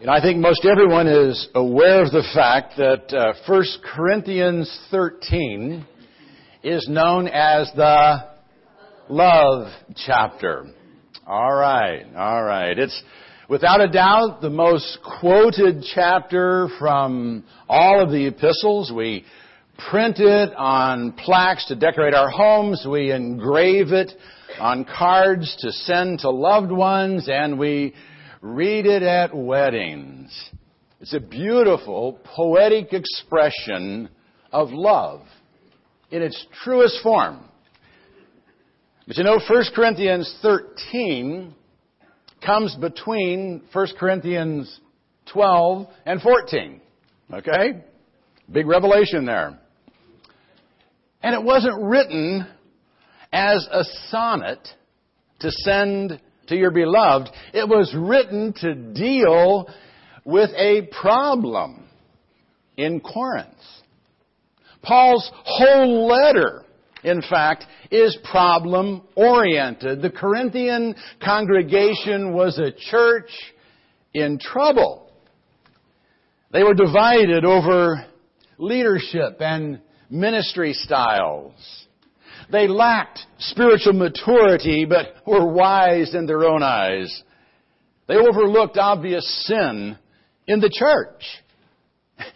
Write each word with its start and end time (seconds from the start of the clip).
Know, 0.00 0.12
I 0.12 0.20
think 0.20 0.38
most 0.38 0.64
everyone 0.64 1.08
is 1.08 1.48
aware 1.56 2.04
of 2.04 2.12
the 2.12 2.22
fact 2.32 2.76
that 2.76 3.12
uh, 3.12 3.32
1 3.48 3.64
Corinthians 3.84 4.80
13 4.92 5.84
is 6.62 6.86
known 6.88 7.26
as 7.26 7.68
the 7.74 8.28
love 9.08 9.72
chapter. 9.96 10.66
All 11.26 11.52
right, 11.52 12.04
all 12.16 12.44
right. 12.44 12.78
It's 12.78 13.02
without 13.48 13.80
a 13.80 13.88
doubt 13.88 14.40
the 14.40 14.50
most 14.50 14.98
quoted 15.18 15.84
chapter 15.92 16.68
from 16.78 17.42
all 17.68 18.00
of 18.00 18.10
the 18.12 18.28
epistles. 18.28 18.92
We 18.94 19.24
print 19.90 20.20
it 20.20 20.54
on 20.54 21.10
plaques 21.10 21.66
to 21.66 21.74
decorate 21.74 22.14
our 22.14 22.30
homes. 22.30 22.86
We 22.88 23.10
engrave 23.10 23.90
it 23.90 24.12
on 24.60 24.84
cards 24.84 25.56
to 25.58 25.72
send 25.72 26.20
to 26.20 26.30
loved 26.30 26.70
ones, 26.70 27.28
and 27.28 27.58
we 27.58 27.94
read 28.40 28.86
it 28.86 29.02
at 29.02 29.34
weddings. 29.34 30.50
It's 31.00 31.14
a 31.14 31.20
beautiful, 31.20 32.18
poetic 32.24 32.92
expression 32.92 34.08
of 34.52 34.70
love 34.70 35.22
in 36.10 36.22
its 36.22 36.46
truest 36.64 37.02
form. 37.02 37.44
But 39.06 39.16
you 39.16 39.24
know, 39.24 39.38
1 39.48 39.64
Corinthians 39.74 40.32
13 40.42 41.54
comes 42.44 42.76
between 42.76 43.62
1 43.72 43.86
Corinthians 43.98 44.80
12 45.32 45.86
and 46.06 46.20
14. 46.20 46.80
Okay? 47.32 47.84
Big 48.50 48.66
revelation 48.66 49.24
there. 49.24 49.58
And 51.22 51.34
it 51.34 51.42
wasn't 51.42 51.82
written 51.82 52.46
as 53.32 53.66
a 53.70 53.84
sonnet 54.08 54.66
to 55.40 55.50
send 55.50 56.20
to 56.48 56.56
your 56.56 56.70
beloved. 56.70 57.28
It 57.52 57.68
was 57.68 57.94
written 57.96 58.52
to 58.60 58.74
deal 58.74 59.68
with 60.24 60.50
a 60.50 60.88
problem 61.00 61.84
in 62.76 63.00
Corinth. 63.00 63.48
Paul's 64.82 65.30
whole 65.44 66.06
letter, 66.06 66.64
in 67.02 67.22
fact, 67.22 67.64
is 67.90 68.16
problem 68.30 69.02
oriented. 69.14 70.02
The 70.02 70.10
Corinthian 70.10 70.94
congregation 71.24 72.32
was 72.32 72.58
a 72.58 72.72
church 72.90 73.30
in 74.14 74.38
trouble. 74.38 75.10
They 76.52 76.62
were 76.62 76.74
divided 76.74 77.44
over 77.44 78.06
leadership 78.58 79.36
and 79.40 79.80
ministry 80.10 80.72
styles. 80.72 81.52
They 82.50 82.66
lacked 82.66 83.20
spiritual 83.38 83.92
maturity, 83.92 84.86
but 84.86 85.16
were 85.26 85.46
wise 85.46 86.14
in 86.14 86.26
their 86.26 86.44
own 86.44 86.62
eyes. 86.62 87.22
They 88.06 88.16
overlooked 88.16 88.78
obvious 88.78 89.46
sin 89.46 89.98
in 90.46 90.60
the 90.60 90.70
church 90.72 91.24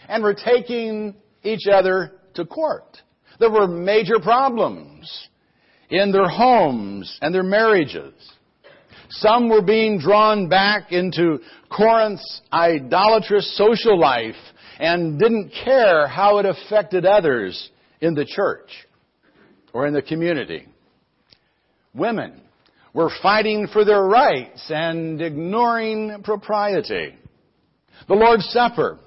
and 0.08 0.22
were 0.22 0.34
taking 0.34 1.14
each 1.42 1.66
other 1.72 2.12
to 2.34 2.44
court. 2.44 2.98
There 3.40 3.50
were 3.50 3.66
major 3.66 4.20
problems 4.20 5.28
in 5.88 6.12
their 6.12 6.28
homes 6.28 7.18
and 7.22 7.34
their 7.34 7.42
marriages. 7.42 8.12
Some 9.08 9.48
were 9.48 9.62
being 9.62 9.98
drawn 9.98 10.48
back 10.48 10.92
into 10.92 11.38
Corinth's 11.70 12.42
idolatrous 12.52 13.56
social 13.56 13.98
life 13.98 14.36
and 14.78 15.18
didn't 15.18 15.52
care 15.64 16.06
how 16.06 16.38
it 16.38 16.46
affected 16.46 17.06
others 17.06 17.70
in 18.00 18.14
the 18.14 18.26
church 18.26 18.70
or 19.72 19.86
in 19.86 19.94
the 19.94 20.02
community. 20.02 20.66
Women 21.94 22.40
were 22.94 23.10
fighting 23.22 23.68
for 23.72 23.84
their 23.84 24.02
rights 24.02 24.66
and 24.68 25.20
ignoring 25.20 26.22
propriety. 26.22 27.14
The 28.08 28.14
Lord's 28.14 28.48
Supper 28.50 28.98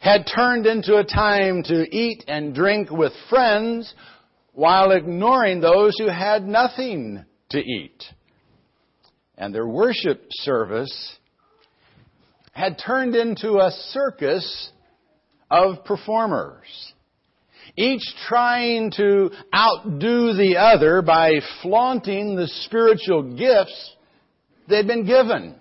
had 0.00 0.26
turned 0.34 0.66
into 0.66 0.96
a 0.96 1.04
time 1.04 1.62
to 1.64 1.84
eat 1.94 2.24
and 2.28 2.54
drink 2.54 2.90
with 2.90 3.12
friends 3.30 3.92
while 4.52 4.90
ignoring 4.90 5.60
those 5.60 5.96
who 5.98 6.08
had 6.08 6.46
nothing 6.46 7.24
to 7.50 7.58
eat. 7.58 8.02
And 9.38 9.54
their 9.54 9.66
worship 9.66 10.26
service 10.30 11.18
had 12.52 12.78
turned 12.84 13.14
into 13.14 13.58
a 13.58 13.70
circus 13.70 14.70
of 15.50 15.84
performers 15.84 16.92
each 17.76 18.02
trying 18.28 18.90
to 18.96 19.30
outdo 19.54 20.34
the 20.34 20.56
other 20.58 21.02
by 21.02 21.32
flaunting 21.62 22.36
the 22.36 22.48
spiritual 22.64 23.34
gifts 23.36 23.94
they'd 24.68 24.86
been 24.86 25.06
given. 25.06 25.56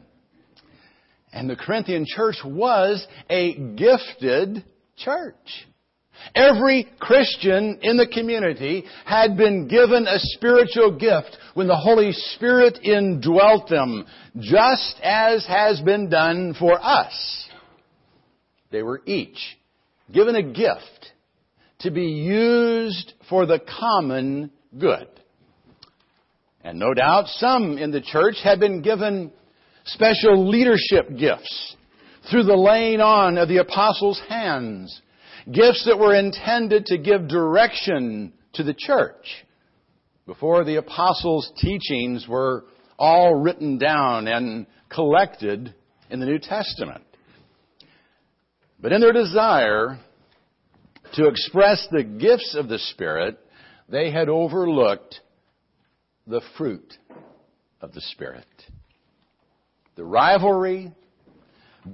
And 1.34 1.50
the 1.50 1.56
Corinthian 1.56 2.06
church 2.08 2.38
was 2.44 3.06
a 3.30 3.54
gifted 3.76 4.66
church. 4.98 5.68
Every 6.36 6.88
Christian 7.00 7.80
in 7.82 7.98
the 7.98 8.08
community 8.08 8.84
had 9.06 9.38
been 9.38 9.68
given 9.68 10.06
a 10.08 10.20
spiritual 10.20 10.98
gift 10.98 11.36
when 11.56 11.68
the 11.68 11.76
Holy 11.76 12.12
Spirit 12.12 12.80
indwelt 12.84 13.70
them, 13.70 14.06
just 14.40 15.00
as 15.02 15.46
has 15.48 15.82
been 15.82 16.10
done 16.10 16.54
for 16.60 16.80
us. 16.80 17.48
They 18.72 18.84
were 18.84 19.02
each 19.06 19.40
given 20.14 20.36
a 20.36 20.44
gift 20.44 21.12
to 21.82 21.92
be 21.92 22.06
used 22.06 23.14
for 23.30 23.46
the 23.46 23.60
common 23.60 24.52
good. 24.78 25.08
And 26.64 26.80
no 26.80 26.94
doubt 26.94 27.28
some 27.28 27.78
in 27.78 27.92
the 27.92 28.02
church 28.02 28.36
had 28.44 28.60
been 28.60 28.82
given 28.82 29.32
special 29.86 30.48
leadership 30.48 31.18
gifts 31.18 31.76
through 32.30 32.44
the 32.44 32.56
laying 32.56 33.02
on 33.02 33.38
of 33.38 33.48
the 33.48 33.58
apostles' 33.58 34.22
hands. 34.30 35.02
Gifts 35.52 35.86
that 35.86 35.98
were 35.98 36.14
intended 36.14 36.86
to 36.88 36.98
give 36.98 37.28
direction 37.28 38.34
to 38.54 38.64
the 38.64 38.76
church 38.78 39.46
before 40.28 40.64
the 40.64 40.76
apostles' 40.76 41.52
teachings 41.58 42.28
were 42.28 42.66
all 43.00 43.34
written 43.34 43.80
down 43.80 44.28
and 44.28 44.68
collected 44.90 45.74
in 46.12 46.20
the 46.20 46.28
New 46.28 46.38
Testament. 46.38 47.04
But 48.80 48.92
in 48.92 49.02
their 49.02 49.14
desire 49.14 50.00
to 51.14 51.28
express 51.28 51.88
the 51.92 52.04
gifts 52.04 52.56
of 52.58 52.68
the 52.68 52.80
Spirit, 52.80 53.38
they 53.90 54.12
had 54.12 54.30
overlooked 54.30 55.20
the 56.28 56.42
fruit 56.58 56.94
of 57.82 57.94
the 57.94 58.02
Spirit. 58.02 58.46
The 59.96 60.04
rivalry, 60.04 60.92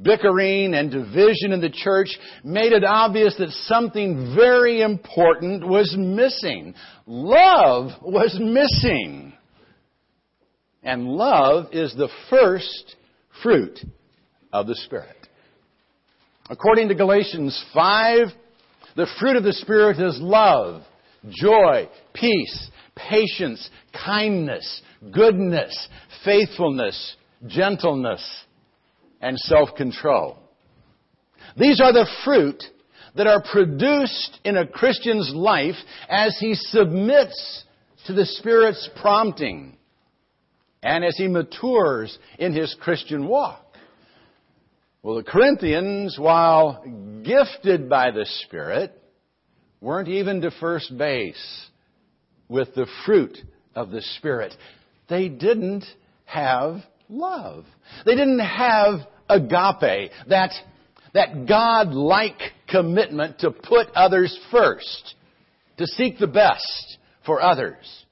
bickering, 0.01 0.73
and 0.73 0.91
division 0.91 1.51
in 1.51 1.61
the 1.61 1.71
church 1.71 2.09
made 2.43 2.73
it 2.73 2.83
obvious 2.83 3.35
that 3.39 3.49
something 3.65 4.35
very 4.35 4.81
important 4.81 5.67
was 5.67 5.95
missing. 5.97 6.75
Love 7.05 7.91
was 8.01 8.37
missing. 8.39 9.33
And 10.83 11.07
love 11.07 11.67
is 11.71 11.93
the 11.95 12.09
first 12.29 12.95
fruit 13.41 13.79
of 14.53 14.67
the 14.67 14.75
Spirit. 14.75 15.15
According 16.49 16.89
to 16.89 16.95
Galatians 16.95 17.61
5, 17.73 18.27
the 18.97 19.07
fruit 19.19 19.37
of 19.37 19.43
the 19.43 19.53
Spirit 19.53 19.99
is 19.99 20.19
love, 20.19 20.81
joy, 21.29 21.87
peace, 22.13 22.71
patience, 22.95 23.69
kindness, 24.05 24.81
goodness, 25.13 25.87
faithfulness, 26.25 27.15
gentleness, 27.45 28.43
and 29.21 29.37
self-control. 29.37 30.39
These 31.55 31.79
are 31.79 31.93
the 31.93 32.09
fruit 32.25 32.63
that 33.15 33.27
are 33.27 33.43
produced 33.51 34.39
in 34.43 34.57
a 34.57 34.67
Christian's 34.67 35.31
life 35.33 35.75
as 36.09 36.35
he 36.39 36.55
submits 36.55 37.65
to 38.07 38.13
the 38.13 38.25
Spirit's 38.25 38.89
prompting 38.99 39.77
and 40.81 41.05
as 41.05 41.15
he 41.17 41.27
matures 41.27 42.17
in 42.39 42.51
his 42.51 42.75
Christian 42.79 43.27
walk. 43.27 43.66
Well, 45.07 45.15
the 45.15 45.23
Corinthians, 45.23 46.17
while 46.19 46.83
gifted 47.23 47.87
by 47.87 48.11
the 48.11 48.25
Spirit, 48.43 48.91
weren't 49.79 50.09
even 50.09 50.41
to 50.41 50.51
first 50.59 50.97
base 50.97 51.67
with 52.49 52.75
the 52.75 52.87
fruit 53.05 53.37
of 53.73 53.89
the 53.89 54.01
Spirit. 54.17 54.53
They 55.07 55.29
didn't 55.29 55.85
have 56.25 56.81
love. 57.07 57.63
They 58.05 58.15
didn't 58.15 58.39
have 58.39 58.99
agape, 59.29 60.11
that, 60.27 60.51
that 61.13 61.47
God-like 61.47 62.41
commitment 62.67 63.39
to 63.39 63.51
put 63.51 63.87
others 63.95 64.37
first, 64.51 65.15
to 65.77 65.87
seek 65.87 66.19
the 66.19 66.27
best 66.27 66.97
for 67.25 67.41
others 67.41 68.03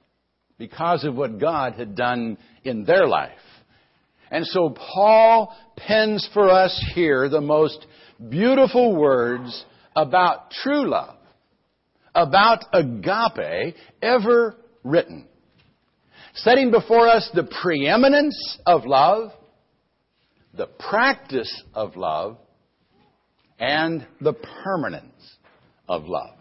because 0.57 1.03
of 1.03 1.13
what 1.13 1.41
God 1.41 1.73
had 1.73 1.97
done 1.97 2.37
in 2.63 2.85
their 2.85 3.05
life. 3.05 3.31
And 4.31 4.45
so 4.45 4.69
Paul 4.69 5.55
pens 5.77 6.27
for 6.33 6.49
us 6.49 6.83
here 6.93 7.29
the 7.29 7.41
most 7.41 7.85
beautiful 8.29 8.95
words 8.95 9.65
about 9.95 10.51
true 10.51 10.89
love, 10.89 11.17
about 12.13 12.65
agape 12.73 13.75
ever 14.01 14.55
written. 14.83 15.27
Setting 16.35 16.71
before 16.71 17.07
us 17.07 17.29
the 17.33 17.47
preeminence 17.61 18.59
of 18.65 18.85
love, 18.85 19.31
the 20.53 20.67
practice 20.67 21.63
of 21.73 21.95
love, 21.95 22.37
and 23.59 24.05
the 24.19 24.33
permanence 24.63 25.37
of 25.87 26.05
love. 26.05 26.35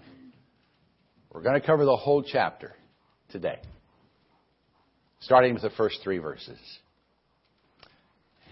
We're 1.31 1.43
going 1.43 1.61
to 1.61 1.67
cover 1.67 1.85
the 1.85 1.97
whole 1.97 2.23
chapter 2.23 2.73
today, 3.31 3.59
starting 5.21 5.55
with 5.55 5.63
the 5.63 5.71
first 5.71 6.01
three 6.03 6.19
verses. 6.19 6.59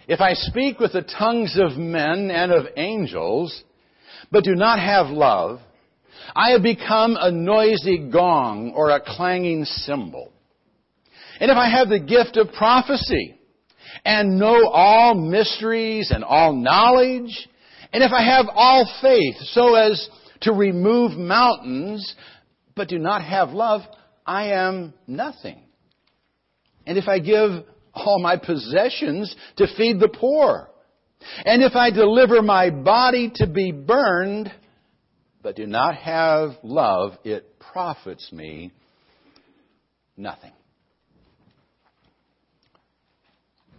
If 0.09 0.21
I 0.21 0.33
speak 0.35 0.81
with 0.81 0.93
the 0.93 1.03
tongues 1.03 1.59
of 1.59 1.79
men 1.79 2.31
and 2.31 2.53
of 2.53 2.67
angels, 2.77 3.63
but 4.31 4.45
do 4.45 4.55
not 4.55 4.79
have 4.81 5.07
love, 5.09 5.61
I 6.35 6.51
have 6.51 6.63
become 6.63 7.17
a 7.19 7.31
noisy 7.31 8.11
gong 8.11 8.73
or 8.75 8.91
a 8.91 9.01
clanging 9.01 9.65
cymbal. 9.65 10.33
And 11.41 11.51
if 11.51 11.57
I 11.57 11.69
have 11.69 11.89
the 11.89 12.01
gift 12.01 12.37
of 12.37 12.53
prophecy 12.53 13.37
and 14.05 14.39
know 14.39 14.69
all 14.69 15.15
mysteries 15.15 16.11
and 16.11 16.25
all 16.25 16.53
knowledge, 16.53 17.49
and 17.93 18.03
if 18.03 18.13
I 18.13 18.23
have 18.23 18.47
all 18.53 18.91
faith 19.01 19.37
so 19.51 19.75
as 19.75 20.09
to 20.43 20.53
remove 20.53 21.13
mountains, 21.13 22.15
but 22.75 22.89
do 22.89 22.99
not 22.99 23.23
have 23.23 23.51
love, 23.51 23.83
I 24.27 24.53
am 24.53 24.95
nothing. 25.07 25.63
And 26.87 26.99
if 26.99 27.07
I 27.07 27.19
give 27.19 27.65
all 27.95 28.19
my 28.19 28.37
possessions 28.37 29.35
to 29.57 29.67
feed 29.77 30.01
the 30.01 30.09
poor, 30.09 30.71
and 31.45 31.63
if 31.63 31.75
I 31.75 31.91
deliver 31.91 32.43
my 32.43 32.71
body 32.71 33.31
to 33.37 33.47
be 33.47 33.73
burned, 33.73 34.51
but 35.43 35.57
do 35.57 35.67
not 35.67 35.97
have 35.97 36.53
love, 36.63 37.13
it 37.25 37.59
profits 37.59 38.33
me 38.33 38.73
nothing. 40.17 40.53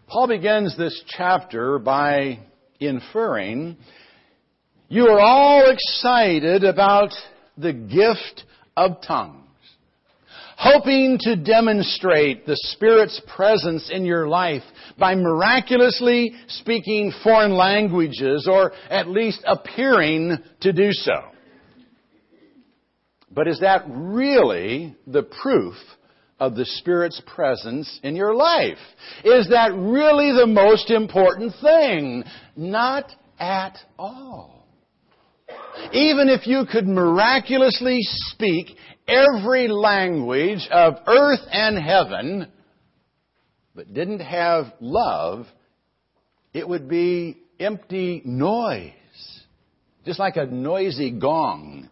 Paul 0.08 0.28
begins 0.28 0.78
this 0.78 1.02
chapter 1.08 1.80
by 1.80 2.40
inferring 2.80 3.78
you 4.90 5.08
are 5.08 5.20
all 5.20 5.72
excited 5.72 6.64
about 6.64 7.10
the 7.58 7.74
gift 7.74 8.44
of 8.78 9.02
tongues, 9.02 9.43
hoping 10.58 11.18
to 11.22 11.36
demonstrate 11.36 12.46
the 12.46 12.58
Spirit's 12.74 13.22
presence 13.36 13.90
in 13.92 14.06
your 14.06 14.28
life 14.28 14.64
by 14.98 15.16
miraculously 15.16 16.34
speaking 16.48 17.12
foreign 17.24 17.54
languages 17.54 18.48
or 18.50 18.74
at 18.90 19.08
least 19.08 19.44
appearing 19.46 20.38
to 20.62 20.74
do 20.74 20.90
so. 20.92 21.14
But 23.32 23.48
is 23.48 23.60
that 23.62 23.84
really 23.88 24.96
the 25.08 25.24
proof 25.24 25.76
of 26.40 26.56
the 26.56 26.66
Spirit's 26.66 27.22
presence 27.26 28.00
in 28.04 28.16
your 28.16 28.36
life? 28.36 28.78
Is 29.24 29.50
that 29.50 29.74
really 29.74 30.32
the 30.32 30.48
most 30.48 30.92
important 30.92 31.54
thing? 31.62 32.24
Not 32.56 33.12
at 33.40 33.78
all. 33.98 34.68
Even 35.92 36.30
if 36.30 36.48
you 36.48 36.66
could 36.72 36.88
miraculously 36.88 38.00
speak 38.02 38.78
every 39.08 39.68
language 39.68 40.68
of 40.72 40.96
earth 41.08 41.42
and 41.52 41.78
heaven, 41.78 42.52
but 43.76 43.94
didn't 43.94 44.20
have 44.20 44.74
love, 44.80 45.48
it 46.54 46.68
would 46.68 46.88
be 46.88 47.38
empty 47.60 48.22
noise. 48.26 48.92
Just 50.06 50.20
like 50.20 50.36
a 50.36 50.46
noisy 50.46 51.12
gong 51.12 51.90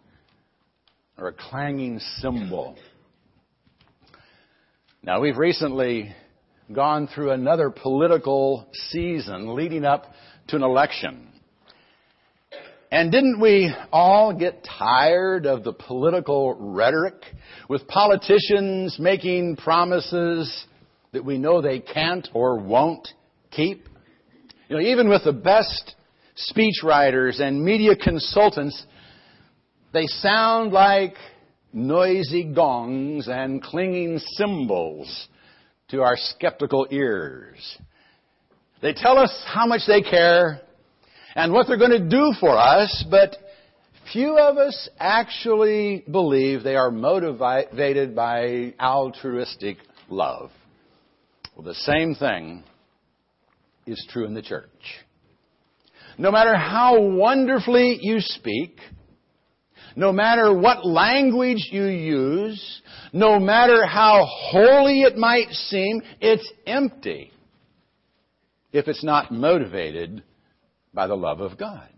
or 1.16 1.28
a 1.28 1.32
clanging 1.32 1.98
cymbal. 2.18 2.76
Now, 5.02 5.20
we've 5.20 5.38
recently 5.38 6.14
gone 6.72 7.08
through 7.08 7.32
another 7.32 7.70
political 7.70 8.66
season 8.90 9.54
leading 9.54 9.84
up 9.84 10.06
to 10.48 10.56
an 10.56 10.62
election. 10.62 11.31
And 12.92 13.10
didn't 13.10 13.40
we 13.40 13.74
all 13.90 14.34
get 14.34 14.68
tired 14.78 15.46
of 15.46 15.64
the 15.64 15.72
political 15.72 16.54
rhetoric 16.54 17.14
with 17.66 17.88
politicians 17.88 18.98
making 18.98 19.56
promises 19.56 20.66
that 21.12 21.24
we 21.24 21.38
know 21.38 21.62
they 21.62 21.80
can't 21.80 22.28
or 22.34 22.58
won't 22.58 23.08
keep? 23.50 23.88
You 24.68 24.76
know, 24.76 24.82
even 24.82 25.08
with 25.08 25.24
the 25.24 25.32
best 25.32 25.94
speechwriters 26.36 27.40
and 27.40 27.64
media 27.64 27.96
consultants, 27.96 28.84
they 29.94 30.06
sound 30.06 30.72
like 30.72 31.14
noisy 31.72 32.44
gongs 32.44 33.26
and 33.26 33.62
clinging 33.62 34.18
cymbals 34.36 35.28
to 35.88 36.02
our 36.02 36.18
skeptical 36.18 36.86
ears. 36.90 37.78
They 38.82 38.92
tell 38.92 39.16
us 39.16 39.32
how 39.46 39.64
much 39.64 39.80
they 39.86 40.02
care 40.02 40.60
and 41.34 41.52
what 41.52 41.66
they're 41.66 41.78
going 41.78 41.90
to 41.90 42.08
do 42.08 42.32
for 42.38 42.56
us, 42.56 43.04
but 43.10 43.36
few 44.12 44.36
of 44.38 44.58
us 44.58 44.88
actually 44.98 46.04
believe 46.10 46.62
they 46.62 46.76
are 46.76 46.90
motivated 46.90 48.14
by 48.14 48.74
altruistic 48.80 49.78
love. 50.08 50.50
Well, 51.56 51.64
the 51.64 51.74
same 51.74 52.14
thing 52.14 52.64
is 53.86 54.04
true 54.10 54.26
in 54.26 54.34
the 54.34 54.42
church. 54.42 54.68
No 56.18 56.30
matter 56.30 56.54
how 56.54 57.00
wonderfully 57.00 57.98
you 58.00 58.20
speak, 58.20 58.78
no 59.96 60.12
matter 60.12 60.52
what 60.52 60.86
language 60.86 61.68
you 61.70 61.84
use, 61.84 62.82
no 63.12 63.38
matter 63.38 63.86
how 63.86 64.26
holy 64.26 65.02
it 65.02 65.16
might 65.16 65.50
seem, 65.50 66.02
it's 66.20 66.50
empty 66.66 67.32
if 68.72 68.88
it's 68.88 69.04
not 69.04 69.30
motivated 69.30 70.22
by 70.94 71.06
the 71.06 71.14
love 71.14 71.40
of 71.40 71.58
God. 71.58 71.88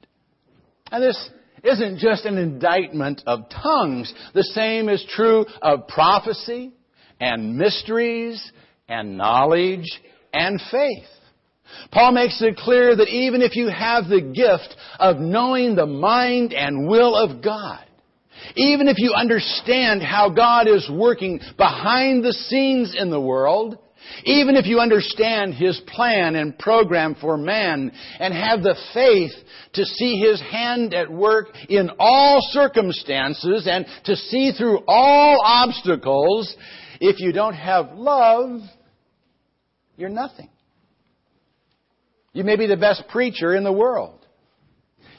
And 0.90 1.02
this 1.02 1.30
isn't 1.62 1.98
just 1.98 2.24
an 2.24 2.38
indictment 2.38 3.22
of 3.26 3.48
tongues. 3.50 4.12
The 4.34 4.42
same 4.42 4.88
is 4.88 5.04
true 5.10 5.46
of 5.62 5.88
prophecy 5.88 6.72
and 7.20 7.56
mysteries 7.56 8.52
and 8.88 9.16
knowledge 9.16 10.00
and 10.32 10.60
faith. 10.70 11.06
Paul 11.90 12.12
makes 12.12 12.40
it 12.42 12.56
clear 12.56 12.94
that 12.94 13.08
even 13.08 13.42
if 13.42 13.56
you 13.56 13.68
have 13.68 14.08
the 14.08 14.20
gift 14.20 14.76
of 14.98 15.18
knowing 15.18 15.74
the 15.74 15.86
mind 15.86 16.52
and 16.52 16.88
will 16.88 17.16
of 17.16 17.42
God, 17.42 17.84
even 18.56 18.88
if 18.88 18.98
you 18.98 19.12
understand 19.14 20.02
how 20.02 20.28
God 20.28 20.68
is 20.68 20.88
working 20.92 21.40
behind 21.56 22.22
the 22.22 22.32
scenes 22.32 22.94
in 22.96 23.10
the 23.10 23.20
world, 23.20 23.78
even 24.24 24.56
if 24.56 24.66
you 24.66 24.80
understand 24.80 25.54
His 25.54 25.80
plan 25.86 26.36
and 26.36 26.58
program 26.58 27.16
for 27.20 27.36
man 27.36 27.92
and 28.18 28.34
have 28.34 28.62
the 28.62 28.76
faith 28.92 29.32
to 29.74 29.84
see 29.84 30.20
His 30.20 30.40
hand 30.40 30.94
at 30.94 31.10
work 31.10 31.48
in 31.68 31.90
all 31.98 32.38
circumstances 32.50 33.66
and 33.70 33.86
to 34.04 34.16
see 34.16 34.52
through 34.52 34.80
all 34.86 35.40
obstacles, 35.44 36.54
if 37.00 37.20
you 37.20 37.32
don't 37.32 37.54
have 37.54 37.92
love, 37.92 38.60
you're 39.96 40.08
nothing. 40.08 40.48
You 42.32 42.44
may 42.44 42.56
be 42.56 42.66
the 42.66 42.76
best 42.76 43.04
preacher 43.08 43.54
in 43.54 43.64
the 43.64 43.72
world. 43.72 44.18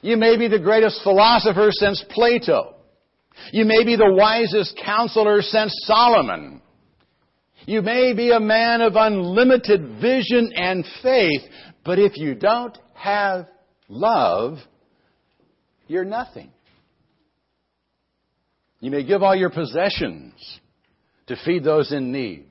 You 0.02 0.18
may 0.18 0.38
be 0.38 0.48
the 0.48 0.60
greatest 0.60 1.02
philosopher 1.02 1.70
since 1.72 2.04
Plato. 2.10 2.76
You 3.52 3.66
may 3.66 3.84
be 3.84 3.96
the 3.96 4.14
wisest 4.14 4.80
counselor 4.84 5.42
since 5.42 5.74
Solomon. 5.86 6.62
You 7.66 7.82
may 7.82 8.14
be 8.14 8.32
a 8.32 8.40
man 8.40 8.82
of 8.82 8.96
unlimited 8.96 10.00
vision 10.02 10.52
and 10.56 10.86
faith, 11.02 11.42
but 11.84 11.98
if 11.98 12.16
you 12.16 12.36
don't 12.36 12.78
have 12.94 13.48
love, 13.88 14.58
you're 15.88 16.06
nothing. 16.06 16.52
You 18.80 18.92
may 18.92 19.04
give 19.04 19.24
all 19.24 19.36
your 19.36 19.50
possessions 19.50 20.34
to 21.28 21.36
feed 21.44 21.64
those 21.64 21.92
in 21.92 22.12
need 22.12 22.46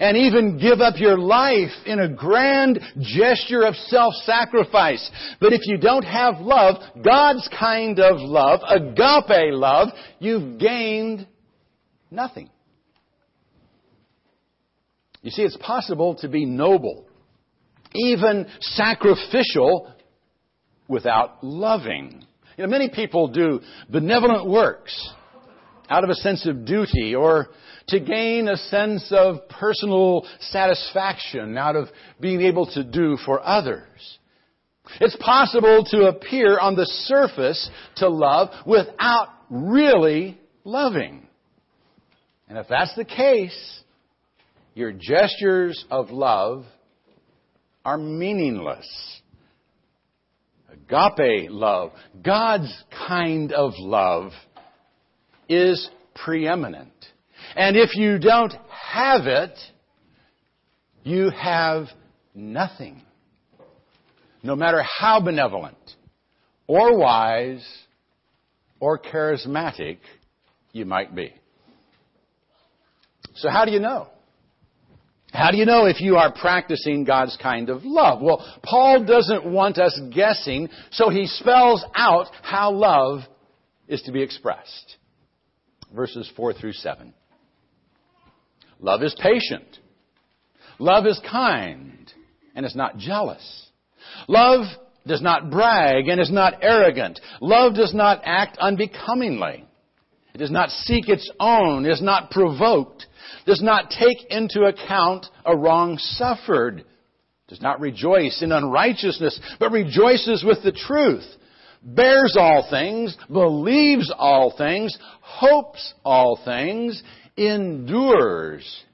and 0.00 0.16
even 0.16 0.58
give 0.58 0.80
up 0.80 0.94
your 0.96 1.18
life 1.18 1.70
in 1.86 2.00
a 2.00 2.08
grand 2.08 2.80
gesture 3.00 3.62
of 3.62 3.74
self-sacrifice. 3.74 5.10
But 5.40 5.52
if 5.52 5.66
you 5.66 5.76
don't 5.78 6.04
have 6.04 6.40
love, 6.40 6.76
God's 7.04 7.48
kind 7.58 7.98
of 8.00 8.16
love, 8.18 8.60
agape 8.68 9.52
love, 9.52 9.88
you've 10.18 10.58
gained 10.58 11.26
nothing. 12.10 12.50
You 15.22 15.30
see, 15.30 15.42
it's 15.42 15.56
possible 15.56 16.16
to 16.16 16.28
be 16.28 16.44
noble, 16.44 17.06
even 17.94 18.46
sacrificial, 18.60 19.92
without 20.88 21.44
loving. 21.44 22.24
You 22.56 22.64
know, 22.64 22.70
many 22.70 22.88
people 22.88 23.28
do 23.28 23.60
benevolent 23.88 24.48
works 24.48 25.12
out 25.88 26.04
of 26.04 26.10
a 26.10 26.14
sense 26.14 26.46
of 26.46 26.64
duty 26.64 27.14
or 27.14 27.48
to 27.88 28.00
gain 28.00 28.48
a 28.48 28.56
sense 28.56 29.10
of 29.10 29.48
personal 29.48 30.26
satisfaction 30.40 31.56
out 31.56 31.76
of 31.76 31.88
being 32.20 32.42
able 32.42 32.66
to 32.72 32.84
do 32.84 33.16
for 33.24 33.40
others. 33.46 34.18
It's 35.00 35.16
possible 35.16 35.84
to 35.90 36.06
appear 36.06 36.58
on 36.58 36.74
the 36.74 36.86
surface 36.86 37.70
to 37.96 38.08
love 38.08 38.48
without 38.66 39.28
really 39.50 40.38
loving. 40.64 41.26
And 42.48 42.58
if 42.58 42.66
that's 42.68 42.94
the 42.96 43.04
case, 43.04 43.82
your 44.78 44.92
gestures 44.92 45.84
of 45.90 46.10
love 46.10 46.64
are 47.84 47.98
meaningless 47.98 48.86
Agape 50.70 51.50
love, 51.50 51.92
God's 52.22 52.72
kind 53.06 53.52
of 53.52 53.72
love, 53.78 54.32
is 55.48 55.88
preeminent. 56.14 56.92
And 57.56 57.76
if 57.76 57.94
you 57.94 58.18
don't 58.18 58.54
have 58.70 59.26
it, 59.26 59.58
you 61.04 61.30
have 61.30 61.86
nothing. 62.34 63.02
No 64.42 64.56
matter 64.56 64.82
how 64.82 65.20
benevolent, 65.20 65.76
or 66.66 66.98
wise, 66.98 67.66
or 68.80 68.98
charismatic 68.98 69.98
you 70.72 70.84
might 70.84 71.14
be. 71.14 71.32
So 73.36 73.50
how 73.50 73.64
do 73.64 73.72
you 73.72 73.80
know? 73.80 74.08
How 75.32 75.50
do 75.50 75.58
you 75.58 75.66
know 75.66 75.86
if 75.86 76.00
you 76.00 76.16
are 76.16 76.32
practicing 76.32 77.04
God's 77.04 77.36
kind 77.40 77.68
of 77.68 77.84
love? 77.84 78.22
Well, 78.22 78.44
Paul 78.62 79.04
doesn't 79.04 79.44
want 79.44 79.78
us 79.78 79.98
guessing, 80.14 80.68
so 80.90 81.10
he 81.10 81.26
spells 81.26 81.84
out 81.94 82.28
how 82.42 82.72
love 82.72 83.20
is 83.86 84.02
to 84.02 84.12
be 84.12 84.22
expressed. 84.22 84.96
Verses 85.94 86.30
4 86.34 86.54
through 86.54 86.72
7. 86.72 87.12
Love 88.80 89.02
is 89.02 89.14
patient. 89.20 89.78
Love 90.78 91.06
is 91.06 91.20
kind 91.30 92.12
and 92.54 92.64
is 92.64 92.76
not 92.76 92.96
jealous. 92.96 93.66
Love 94.28 94.66
does 95.06 95.22
not 95.22 95.50
brag 95.50 96.08
and 96.08 96.20
is 96.20 96.30
not 96.30 96.54
arrogant. 96.62 97.20
Love 97.40 97.74
does 97.74 97.92
not 97.92 98.20
act 98.24 98.56
unbecomingly. 98.58 99.67
It 100.38 100.42
does 100.42 100.50
not 100.52 100.70
seek 100.70 101.08
its 101.08 101.28
own, 101.40 101.84
is 101.84 102.00
not 102.00 102.30
provoked, 102.30 103.06
does 103.44 103.60
not 103.60 103.90
take 103.90 104.24
into 104.30 104.66
account 104.66 105.26
a 105.44 105.56
wrong 105.56 105.98
suffered, 105.98 106.84
does 107.48 107.60
not 107.60 107.80
rejoice 107.80 108.40
in 108.40 108.52
unrighteousness, 108.52 109.40
but 109.58 109.72
rejoices 109.72 110.44
with 110.44 110.62
the 110.62 110.70
truth, 110.70 111.24
bears 111.82 112.36
all 112.38 112.64
things, 112.70 113.16
believes 113.26 114.12
all 114.16 114.54
things, 114.56 114.96
hopes 115.22 115.92
all 116.04 116.38
things, 116.44 117.02
endures 117.36 118.84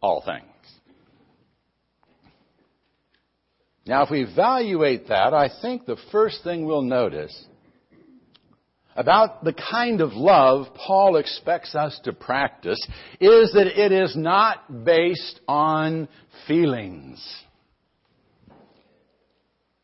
all 0.00 0.22
things. 0.24 0.44
Now, 3.84 4.04
if 4.04 4.10
we 4.12 4.22
evaluate 4.22 5.08
that, 5.08 5.34
I 5.34 5.50
think 5.60 5.86
the 5.86 5.98
first 6.12 6.44
thing 6.44 6.66
we'll 6.66 6.82
notice 6.82 7.46
about 8.96 9.44
the 9.44 9.54
kind 9.54 10.00
of 10.00 10.12
love 10.12 10.66
Paul 10.74 11.16
expects 11.16 11.74
us 11.74 11.98
to 12.04 12.12
practice 12.12 12.86
is 13.20 13.52
that 13.52 13.66
it 13.66 13.92
is 13.92 14.14
not 14.16 14.84
based 14.84 15.40
on 15.48 16.08
feelings. 16.46 17.24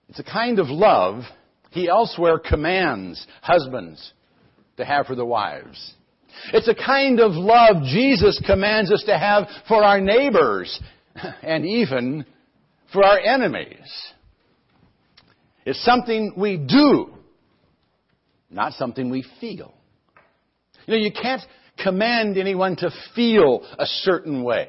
It's 0.09 0.19
a 0.19 0.25
kind 0.25 0.59
of 0.59 0.69
love 0.69 1.23
he 1.71 1.89
elsewhere 1.89 2.39
commands 2.39 3.27
husbands 3.43 4.13
to 4.79 4.85
have 4.85 5.07
for 5.07 5.15
the 5.15 5.25
wives. 5.25 5.95
It's 6.53 6.69
a 6.69 6.75
kind 6.75 7.21
of 7.21 7.33
love 7.33 7.83
Jesus 7.85 8.41
commands 8.47 8.93
us 8.93 9.03
to 9.07 9.19
have 9.19 9.49
for 9.67 9.83
our 9.83 10.01
neighbors 10.01 10.81
and 11.43 11.67
even 11.67 12.25
for 12.93 13.05
our 13.05 13.19
enemies. 13.19 14.13
It's 15.67 15.85
something 15.85 16.33
we 16.37 16.57
do 16.57 17.18
not 18.51 18.73
something 18.75 19.11
we 19.11 19.25
feel. 19.41 19.75
You 20.87 20.95
know, 20.95 21.01
you 21.01 21.13
can't 21.13 21.43
command 21.83 22.39
anyone 22.39 22.77
to 22.77 22.91
feel 23.15 23.67
a 23.79 23.87
certain 23.87 24.43
way, 24.43 24.69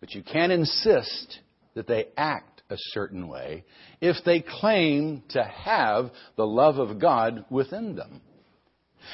but 0.00 0.14
you 0.14 0.22
can 0.22 0.50
insist 0.50 1.38
that 1.74 1.86
they 1.86 2.06
act 2.16 2.62
a 2.70 2.76
certain 2.76 3.28
way 3.28 3.64
if 4.00 4.16
they 4.24 4.44
claim 4.60 5.22
to 5.30 5.42
have 5.42 6.10
the 6.36 6.46
love 6.46 6.78
of 6.78 7.00
God 7.00 7.44
within 7.50 7.96
them. 7.96 8.20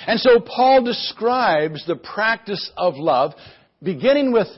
And 0.07 0.21
so 0.21 0.41
Paul 0.41 0.85
describes 0.85 1.85
the 1.87 1.97
practice 1.97 2.71
of 2.77 2.95
love 2.97 3.33
beginning 3.83 4.33
with 4.33 4.49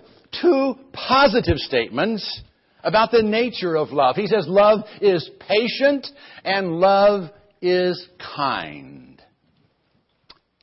two 0.40 0.74
positive 0.92 1.58
statements 1.58 2.42
about 2.82 3.10
the 3.10 3.22
nature 3.22 3.76
of 3.76 3.90
love. 3.90 4.16
He 4.16 4.26
says 4.26 4.46
love 4.48 4.80
is 5.00 5.28
patient 5.40 6.06
and 6.44 6.72
love 6.72 7.30
is 7.60 8.08
kind. 8.36 9.22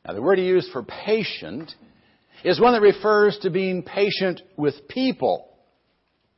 Now, 0.06 0.14
the 0.14 0.22
word 0.22 0.38
he 0.38 0.46
used 0.46 0.72
for 0.72 0.84
patient 0.84 1.72
is 2.44 2.60
one 2.60 2.74
that 2.74 2.82
refers 2.82 3.38
to 3.42 3.50
being 3.50 3.84
patient 3.84 4.42
with 4.56 4.88
people, 4.88 5.50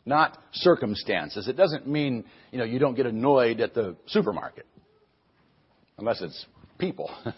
not 0.06 0.38
circumstances. 0.54 1.48
It 1.48 1.56
doesn't 1.56 1.88
mean, 1.88 2.26
you 2.52 2.58
know, 2.58 2.64
you 2.64 2.80
don't 2.80 2.96
get 2.96 3.06
annoyed 3.06 3.60
at 3.62 3.74
the 3.74 3.96
supermarket. 4.08 4.66
Unless 5.98 6.22
it's 6.22 6.46
people 6.78 7.12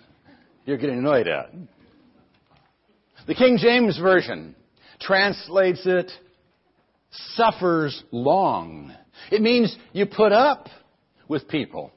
you're 0.65 0.77
getting 0.77 0.99
annoyed 0.99 1.27
at. 1.27 1.51
The 3.27 3.35
King 3.35 3.57
James 3.59 3.99
Version 3.99 4.55
translates 4.99 5.81
it 5.85 6.11
suffers 7.35 8.03
long. 8.11 8.95
It 9.31 9.41
means 9.41 9.75
you 9.93 10.05
put 10.05 10.31
up 10.31 10.67
with 11.27 11.47
people 11.47 11.91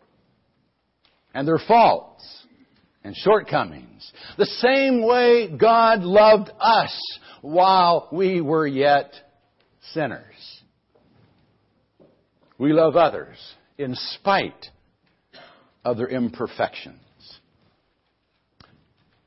and 1.35 1.47
their 1.47 1.59
faults 1.59 2.25
and 3.03 3.15
shortcomings. 3.15 4.11
The 4.39 4.47
same 4.47 5.05
way 5.07 5.49
God 5.55 6.03
loved 6.03 6.51
us 6.59 7.19
while 7.43 8.09
we 8.11 8.41
were 8.41 8.67
yet 8.67 9.13
sinners. 9.93 10.23
We 12.57 12.73
love 12.73 12.97
others 12.97 13.37
in 13.77 13.95
spite 13.95 14.67
of 15.85 15.99
their 15.99 16.09
imperfections. 16.09 17.01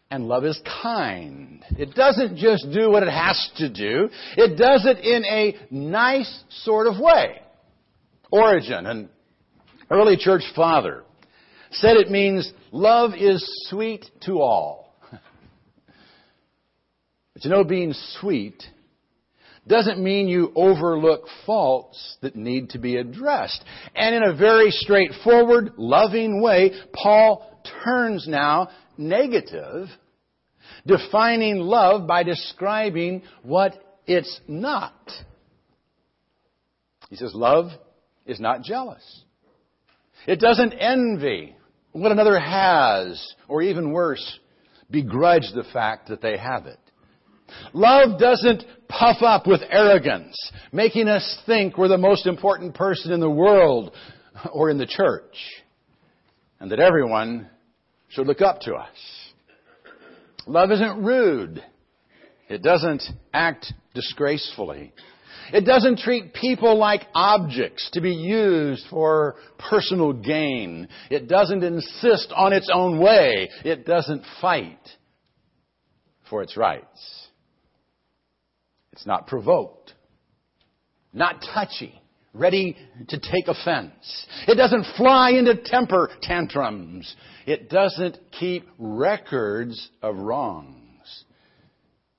And 0.10 0.28
love 0.28 0.46
is 0.46 0.60
kind. 0.82 1.64
It 1.78 1.94
doesn't 1.94 2.38
just 2.38 2.66
do 2.74 2.90
what 2.90 3.04
it 3.04 3.10
has 3.10 3.52
to 3.58 3.70
do. 3.70 4.10
It 4.38 4.58
does 4.58 4.86
it 4.86 5.00
in 5.00 5.26
a 5.26 5.58
nice 5.70 6.44
sort 6.64 6.88
of 6.88 6.98
way. 6.98 7.42
Origen, 8.32 8.86
an 8.86 9.10
early 9.92 10.16
church 10.16 10.44
father, 10.56 11.04
said 11.72 11.98
it 11.98 12.10
means 12.10 12.52
love 12.72 13.12
is 13.18 13.46
sweet 13.70 14.06
to 14.26 14.42
all. 14.42 14.96
but 17.34 17.44
you 17.44 17.50
know, 17.50 17.64
being 17.64 17.94
sweet 18.20 18.64
doesn't 19.68 20.02
mean 20.02 20.28
you 20.28 20.52
overlook 20.56 21.26
faults 21.46 22.18
that 22.22 22.36
need 22.36 22.70
to 22.70 22.80
be 22.80 22.96
addressed. 22.96 23.64
And 23.96 24.16
in 24.16 24.24
a 24.24 24.36
very 24.36 24.72
straightforward, 24.72 25.74
loving 25.78 26.42
way, 26.42 26.72
Paul 26.94 27.62
turns 27.84 28.28
now 28.28 28.70
negative, 28.98 29.88
defining 30.86 31.58
love 31.58 32.08
by 32.08 32.24
describing 32.24 33.24
what 33.44 33.74
it's 34.06 34.40
not. 34.48 34.94
He 37.10 37.18
says, 37.18 37.34
love 37.34 37.72
is 38.26 38.40
not 38.40 38.64
jealous. 38.64 39.24
It 40.26 40.40
doesn't 40.40 40.74
envy 40.74 41.57
what 42.02 42.12
another 42.12 42.40
has, 42.40 43.34
or 43.48 43.62
even 43.62 43.92
worse, 43.92 44.40
begrudge 44.90 45.52
the 45.54 45.66
fact 45.74 46.10
that 46.10 46.22
they 46.22 46.38
have 46.38 46.66
it. 46.66 46.80
Love 47.74 48.20
doesn't 48.20 48.64
puff 48.88 49.22
up 49.22 49.48
with 49.48 49.62
arrogance, 49.70 50.36
making 50.72 51.08
us 51.08 51.38
think 51.46 51.78
we're 51.78 51.88
the 51.88 51.98
most 51.98 52.26
important 52.26 52.76
person 52.76 53.12
in 53.12 53.20
the 53.20 53.30
world 53.30 53.94
or 54.52 54.70
in 54.70 54.78
the 54.78 54.86
church, 54.86 55.36
and 56.60 56.72
that 56.72 56.80
everyone 56.80 57.50
should 58.10 58.28
look 58.28 58.42
up 58.42 58.62
to 58.62 58.74
us. 58.74 58.96
Love 60.46 60.72
isn't 60.72 61.04
rude. 61.04 61.64
It 62.50 62.62
doesn't 62.62 63.04
act 63.34 63.74
disgracefully. 63.94 64.94
It 65.54 65.66
doesn't 65.66 66.00
treat 66.00 66.34
people 66.34 66.78
like 66.78 67.08
objects 67.14 67.90
to 67.94 68.02
be 68.02 68.14
used 68.14 68.86
for 68.90 69.36
personal 69.58 70.14
gain. 70.14 70.88
It 71.10 71.28
doesn't 71.28 71.64
insist 71.64 72.34
on 72.36 72.54
its 72.54 72.70
own 72.74 73.00
way. 73.00 73.50
It 73.64 73.86
doesn't 73.86 74.24
fight 74.42 74.80
for 76.30 76.42
its 76.44 76.58
rights. 76.58 77.28
It's 78.92 79.06
not 79.06 79.28
provoked, 79.28 79.94
not 81.14 81.46
touchy, 81.54 82.02
ready 82.34 82.76
to 83.10 83.20
take 83.20 83.48
offense. 83.48 84.28
It 84.48 84.56
doesn't 84.56 84.86
fly 84.98 85.32
into 85.32 85.56
temper 85.64 86.10
tantrums. 86.22 87.16
It 87.46 87.70
doesn't 87.70 88.18
keep 88.32 88.68
records 88.78 89.90
of 90.02 90.18
wrongs 90.18 91.24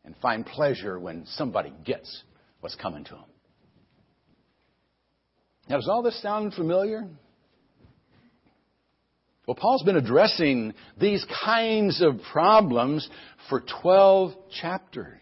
and 0.04 0.14
find 0.22 0.46
pleasure 0.46 0.98
when 0.98 1.26
somebody 1.26 1.72
gets 1.84 2.22
what's 2.60 2.76
coming 2.76 3.04
to 3.04 3.14
him. 3.14 3.24
Now, 5.68 5.76
does 5.76 5.88
all 5.88 6.02
this 6.02 6.20
sound 6.22 6.54
familiar? 6.54 7.06
Well, 9.46 9.54
Paul's 9.54 9.82
been 9.82 9.96
addressing 9.96 10.74
these 11.00 11.24
kinds 11.44 12.02
of 12.02 12.20
problems 12.32 13.08
for 13.48 13.64
12 13.82 14.32
chapters. 14.60 15.20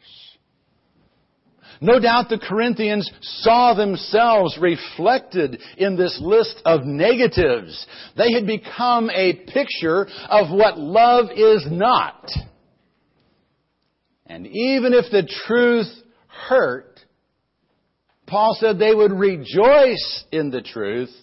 No 1.81 2.01
doubt 2.01 2.29
the 2.29 2.39
Corinthians 2.39 3.11
saw 3.21 3.75
themselves 3.75 4.57
reflected 4.61 5.61
in 5.77 5.97
this 5.97 6.19
list 6.23 6.61
of 6.65 6.85
negatives. 6.85 7.87
They 8.17 8.33
had 8.33 8.47
become 8.47 9.11
a 9.11 9.35
picture 9.53 10.09
of 10.29 10.51
what 10.51 10.79
love 10.79 11.27
is 11.37 11.67
not. 11.71 12.29
And 14.27 14.47
even 14.47 14.93
if 14.93 15.05
the 15.13 15.29
truth 15.47 15.93
hurt, 16.27 16.96
Paul 18.27 18.57
said 18.59 18.79
they 18.79 18.95
would 18.95 19.13
rejoice 19.13 20.25
in 20.33 20.51
the 20.51 20.63
truth 20.63 21.15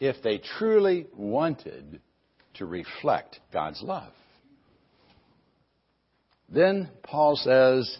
if 0.00 0.22
they 0.22 0.40
truly 0.58 1.06
wanted 1.14 2.00
to 2.54 2.66
reflect 2.66 3.38
God's 3.52 3.82
love. 3.82 4.12
Then 6.48 6.88
Paul 7.02 7.36
says, 7.36 7.98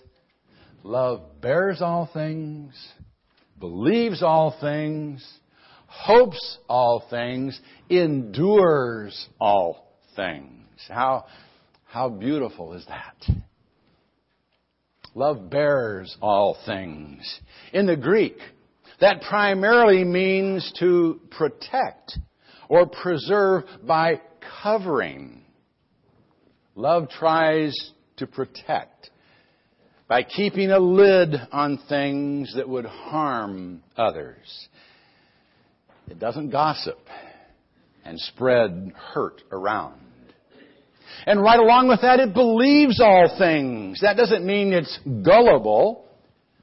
Love 0.83 1.41
bears 1.41 1.81
all 1.81 2.11
things, 2.13 2.75
believes 3.59 4.23
all 4.23 4.55
things, 4.61 5.27
hopes 5.87 6.59
all 6.69 7.05
things, 7.09 7.59
endures 7.89 9.29
all 9.41 9.97
things. 10.15 10.67
How, 10.89 11.25
how 11.85 12.11
beautiful 12.11 12.75
is 12.75 12.85
that? 12.87 13.17
Love 15.15 15.49
bears 15.49 16.17
all 16.21 16.57
things. 16.67 17.41
In 17.73 17.87
the 17.87 17.97
Greek, 17.97 18.37
that 19.01 19.23
primarily 19.23 20.03
means 20.05 20.73
to 20.81 21.21
protect 21.31 22.19
or 22.69 22.87
preserve 22.87 23.65
by 23.87 24.21
covering. 24.63 25.43
Love 26.75 27.09
tries 27.09 27.93
to 28.17 28.27
protect 28.27 29.11
by 30.09 30.23
keeping 30.23 30.71
a 30.71 30.79
lid 30.79 31.35
on 31.53 31.79
things 31.89 32.53
that 32.57 32.69
would 32.69 32.85
harm 32.85 33.83
others. 33.97 34.69
It 36.09 36.19
doesn't 36.19 36.51
gossip 36.51 36.99
and 38.05 38.19
spread 38.19 38.93
hurt 39.13 39.43
around. 39.51 40.04
And 41.27 41.41
right 41.41 41.59
along 41.59 41.89
with 41.89 42.03
that, 42.03 42.21
it 42.21 42.35
believes 42.35 43.01
all 43.01 43.35
things. 43.39 44.01
That 44.01 44.17
doesn't 44.17 44.45
mean 44.45 44.73
it's 44.73 44.99
gullible, 45.25 46.05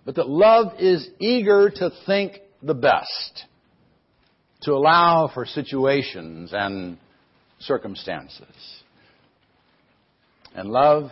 but 0.06 0.16
that 0.16 0.30
love 0.30 0.74
is 0.80 1.10
eager 1.20 1.70
to 1.70 1.92
think 2.06 2.40
the 2.62 2.74
best, 2.74 3.46
to 4.62 4.74
allow 4.74 5.30
for 5.34 5.46
situations 5.46 6.52
and 6.54 6.98
circumstances. 7.60 8.84
And 10.54 10.70
love 10.70 11.12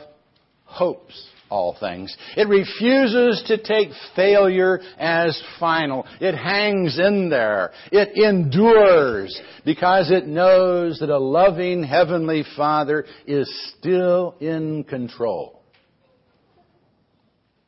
hopes 0.66 1.28
all 1.50 1.76
things. 1.80 2.16
It 2.38 2.48
refuses 2.48 3.44
to 3.48 3.58
take 3.62 3.90
failure 4.16 4.80
as 4.98 5.42
final. 5.60 6.06
It 6.22 6.36
hangs 6.36 7.00
in 7.00 7.30
there. 7.30 7.72
It 7.92 8.18
endures 8.18 9.40
because 9.66 10.12
it 10.12 10.28
knows 10.28 11.00
that 11.00 11.10
a 11.10 11.18
loving 11.18 11.84
Heavenly 11.84 12.44
Father 12.56 13.06
is 13.26 13.50
still 13.78 14.36
in 14.40 14.84
control. 14.84 15.62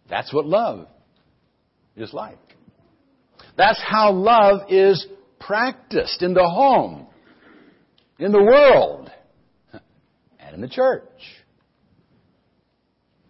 That's 0.09 0.33
what 0.33 0.45
love 0.45 0.87
is 1.95 2.13
like. 2.13 2.37
That's 3.57 3.81
how 3.81 4.11
love 4.11 4.69
is 4.69 5.05
practiced 5.39 6.21
in 6.21 6.33
the 6.33 6.47
home, 6.47 7.07
in 8.19 8.31
the 8.31 8.41
world, 8.41 9.09
and 10.39 10.55
in 10.55 10.61
the 10.61 10.69
church. 10.69 11.09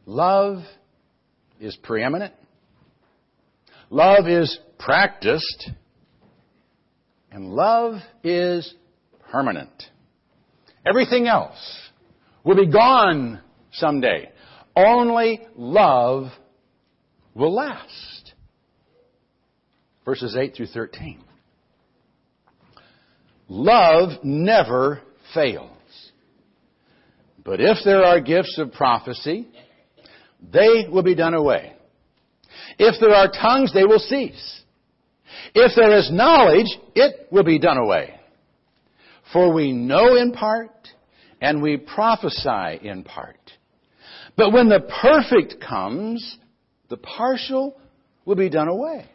Love 0.06 0.64
is 1.60 1.78
preeminent. 1.84 2.34
Love 3.90 4.28
is 4.28 4.60
practiced. 4.80 5.72
And 7.32 7.50
love 7.50 8.02
is 8.24 8.74
permanent. 9.32 9.72
Everything 10.86 11.28
else 11.28 11.90
will 12.44 12.56
be 12.56 12.68
gone 12.68 13.42
someday. 13.72 14.30
Only 14.76 15.42
love 15.56 16.32
will 17.34 17.54
last. 17.54 18.34
Verses 20.04 20.36
8 20.36 20.56
through 20.56 20.68
13. 20.68 21.24
Love 23.48 24.24
never 24.24 25.02
fails. 25.34 25.70
But 27.44 27.60
if 27.60 27.78
there 27.84 28.04
are 28.04 28.20
gifts 28.20 28.58
of 28.58 28.72
prophecy, 28.72 29.48
they 30.42 30.88
will 30.90 31.04
be 31.04 31.16
done 31.16 31.34
away. 31.34 31.74
If 32.78 33.00
there 33.00 33.14
are 33.14 33.32
tongues, 33.32 33.74
they 33.74 33.86
will 33.86 34.00
cease. 34.00 34.62
If 35.54 35.74
there 35.76 35.98
is 35.98 36.12
knowledge, 36.12 36.68
it 36.96 37.28
will 37.32 37.44
be 37.44 37.60
done 37.60 37.78
away. 37.78 38.16
For 39.32 39.54
we 39.54 39.72
know 39.72 40.16
in 40.16 40.32
part, 40.34 40.90
and 41.42 41.62
we 41.62 41.78
prophesy 41.78 42.80
in 42.82 43.04
part. 43.04 43.38
But 44.36 44.52
when 44.52 44.70
the 44.70 44.82
perfect 45.02 45.62
comes, 45.62 46.38
the 46.90 46.98
partial 46.98 47.80
will 48.26 48.36
be 48.36 48.50
done 48.50 48.68
away. 48.68 49.06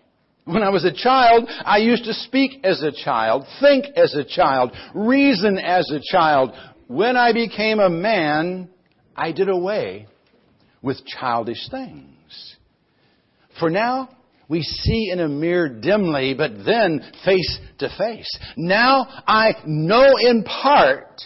When 0.44 0.62
I 0.62 0.68
was 0.68 0.84
a 0.84 0.92
child, 0.92 1.48
I 1.64 1.78
used 1.78 2.04
to 2.04 2.14
speak 2.14 2.64
as 2.64 2.82
a 2.82 2.92
child, 2.92 3.44
think 3.60 3.86
as 3.96 4.14
a 4.14 4.24
child, 4.24 4.72
reason 4.94 5.58
as 5.58 5.90
a 5.90 6.00
child. 6.12 6.52
When 6.86 7.16
I 7.16 7.32
became 7.32 7.80
a 7.80 7.90
man, 7.90 8.68
I 9.16 9.32
did 9.32 9.48
away 9.48 10.06
with 10.82 11.04
childish 11.06 11.68
things. 11.70 12.56
For 13.58 13.70
now, 13.70 14.08
we 14.48 14.62
see 14.62 15.10
in 15.10 15.20
a 15.20 15.28
mirror 15.28 15.68
dimly, 15.68 16.34
but 16.34 16.52
then 16.64 17.00
face 17.24 17.58
to 17.78 17.88
face. 17.98 18.30
Now 18.56 19.06
I 19.26 19.54
know 19.66 20.06
in 20.20 20.44
part, 20.44 21.22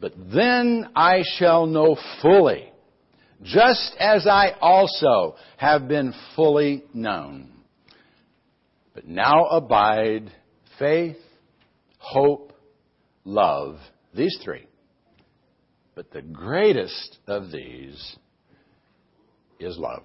but 0.00 0.14
then 0.32 0.88
I 0.94 1.22
shall 1.36 1.66
know 1.66 1.96
fully, 2.22 2.72
just 3.42 3.94
as 3.98 4.26
I 4.26 4.52
also 4.60 5.36
have 5.58 5.88
been 5.88 6.14
fully 6.34 6.84
known. 6.94 7.52
But 8.94 9.06
now 9.06 9.44
abide 9.50 10.32
faith, 10.78 11.18
hope, 11.98 12.54
love, 13.24 13.78
these 14.14 14.38
three. 14.42 14.66
But 15.94 16.10
the 16.12 16.22
greatest 16.22 17.18
of 17.26 17.50
these 17.50 18.16
is 19.58 19.78
love. 19.78 20.04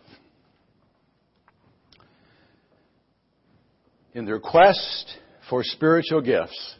In 4.14 4.26
their 4.26 4.40
quest 4.40 5.18
for 5.50 5.64
spiritual 5.64 6.22
gifts, 6.22 6.76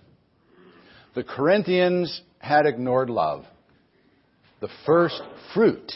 the 1.16 1.24
Corinthians 1.24 2.22
had 2.40 2.66
ignored 2.66 3.10
love, 3.10 3.46
the 4.60 4.70
first 4.86 5.22
fruit 5.54 5.92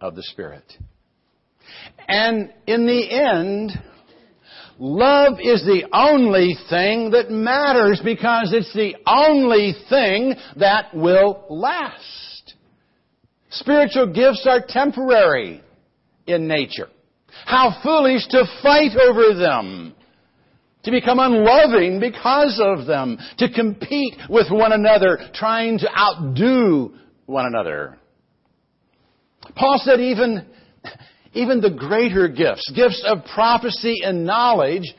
of 0.00 0.16
the 0.16 0.22
Spirit. 0.22 0.64
And 2.08 2.52
in 2.66 2.86
the 2.86 3.10
end, 3.10 3.72
love 4.78 5.34
is 5.40 5.62
the 5.64 5.84
only 5.92 6.56
thing 6.68 7.10
that 7.12 7.30
matters 7.30 8.00
because 8.04 8.52
it's 8.52 8.72
the 8.74 8.96
only 9.06 9.74
thing 9.88 10.34
that 10.56 10.94
will 10.94 11.44
last. 11.48 12.54
Spiritual 13.50 14.12
gifts 14.12 14.46
are 14.48 14.64
temporary 14.66 15.62
in 16.26 16.48
nature. 16.48 16.88
How 17.46 17.78
foolish 17.82 18.26
to 18.28 18.44
fight 18.62 18.96
over 18.96 19.34
them, 19.38 19.94
to 20.84 20.90
become 20.90 21.18
unloving 21.18 22.00
because 22.00 22.60
of 22.62 22.86
them, 22.86 23.18
to 23.38 23.52
compete 23.52 24.14
with 24.28 24.50
one 24.50 24.72
another, 24.72 25.18
trying 25.34 25.78
to 25.78 25.88
outdo 25.96 26.94
one 27.26 27.46
another. 27.46 27.98
Paul 29.56 29.80
said 29.82 30.00
even, 30.00 30.46
even 31.32 31.60
the 31.60 31.70
greater 31.70 32.28
gifts, 32.28 32.70
gifts 32.74 33.02
of 33.06 33.24
prophecy 33.34 33.96
and 34.04 34.24
knowledge, 34.24 34.94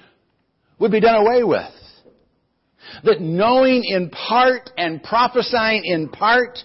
would 0.80 0.92
be 0.92 1.00
done 1.00 1.16
away 1.16 1.44
with. 1.44 1.72
That 3.04 3.22
knowing 3.22 3.84
in 3.86 4.10
part 4.10 4.70
and 4.78 5.02
prophesying 5.02 5.84
in 5.86 6.10
part 6.10 6.60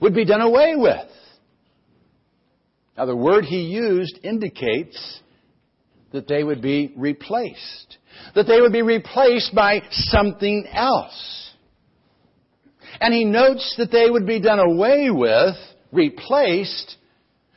would 0.00 0.14
be 0.14 0.24
done 0.24 0.40
away 0.40 0.74
with. 0.76 1.08
Now, 2.96 3.04
the 3.04 3.16
word 3.16 3.44
he 3.44 3.62
used 3.62 4.18
indicates 4.22 5.20
that 6.12 6.28
they 6.28 6.42
would 6.42 6.62
be 6.62 6.92
replaced, 6.96 7.98
that 8.34 8.46
they 8.46 8.60
would 8.60 8.72
be 8.72 8.82
replaced 8.82 9.54
by 9.54 9.82
something 9.90 10.66
else. 10.72 11.52
And 13.00 13.12
he 13.12 13.24
notes 13.24 13.74
that 13.76 13.90
they 13.90 14.08
would 14.08 14.26
be 14.26 14.40
done 14.40 14.58
away 14.58 15.10
with, 15.10 15.56
replaced, 15.92 16.96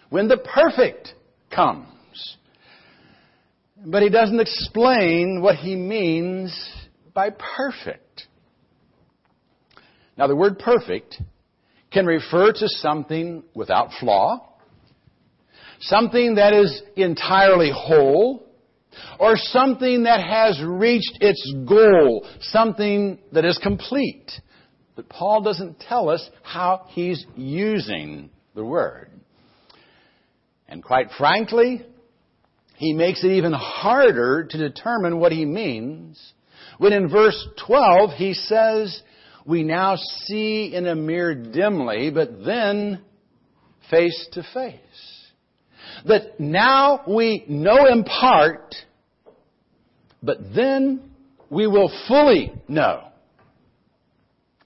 when 0.10 0.28
the 0.28 0.38
perfect 0.38 1.14
comes. 1.54 1.88
But 3.86 4.04
he 4.04 4.10
doesn't 4.10 4.40
explain 4.40 5.40
what 5.42 5.56
he 5.56 5.76
means 5.76 6.54
by 7.14 7.30
perfect. 7.30 8.28
Now, 10.18 10.28
the 10.28 10.36
word 10.36 10.60
perfect 10.60 11.22
can 11.92 12.06
refer 12.06 12.52
to 12.52 12.68
something 12.68 13.44
without 13.54 13.92
flaw, 14.00 14.50
something 15.80 16.36
that 16.36 16.54
is 16.54 16.82
entirely 16.96 17.72
whole, 17.74 18.46
or 19.20 19.36
something 19.36 20.04
that 20.04 20.22
has 20.22 20.62
reached 20.64 21.18
its 21.22 21.54
goal, 21.68 22.28
something 22.42 23.20
that 23.32 23.46
is 23.46 23.60
complete. 23.62 24.32
But 24.96 25.10
Paul 25.10 25.42
doesn't 25.42 25.80
tell 25.80 26.10
us 26.10 26.28
how 26.44 26.86
he's 26.90 27.26
using 27.36 28.30
the 28.56 28.66
word. 28.66 29.10
And 30.68 30.84
quite 30.84 31.08
frankly, 31.18 31.86
he 32.76 32.94
makes 32.94 33.24
it 33.24 33.32
even 33.32 33.54
harder 33.54 34.46
to 34.50 34.58
determine 34.58 35.20
what 35.20 35.32
he 35.32 35.46
means 35.46 36.34
when 36.78 36.94
in 36.94 37.10
verse 37.10 37.48
12 37.68 38.12
he 38.12 38.34
says, 38.34 39.02
We 39.46 39.64
now 39.64 39.96
see 39.98 40.74
in 40.74 40.88
a 40.88 40.96
mirror 40.96 41.36
dimly, 41.36 42.10
but 42.10 42.44
then 42.46 43.02
face 43.90 44.28
to 44.34 44.44
face. 44.54 45.19
That 46.06 46.40
now 46.40 47.02
we 47.08 47.46
know 47.48 47.86
in 47.86 48.04
part, 48.04 48.76
but 50.24 50.38
then 50.56 51.12
we 51.50 51.68
will 51.68 51.92
fully 52.08 52.54
know 52.68 53.06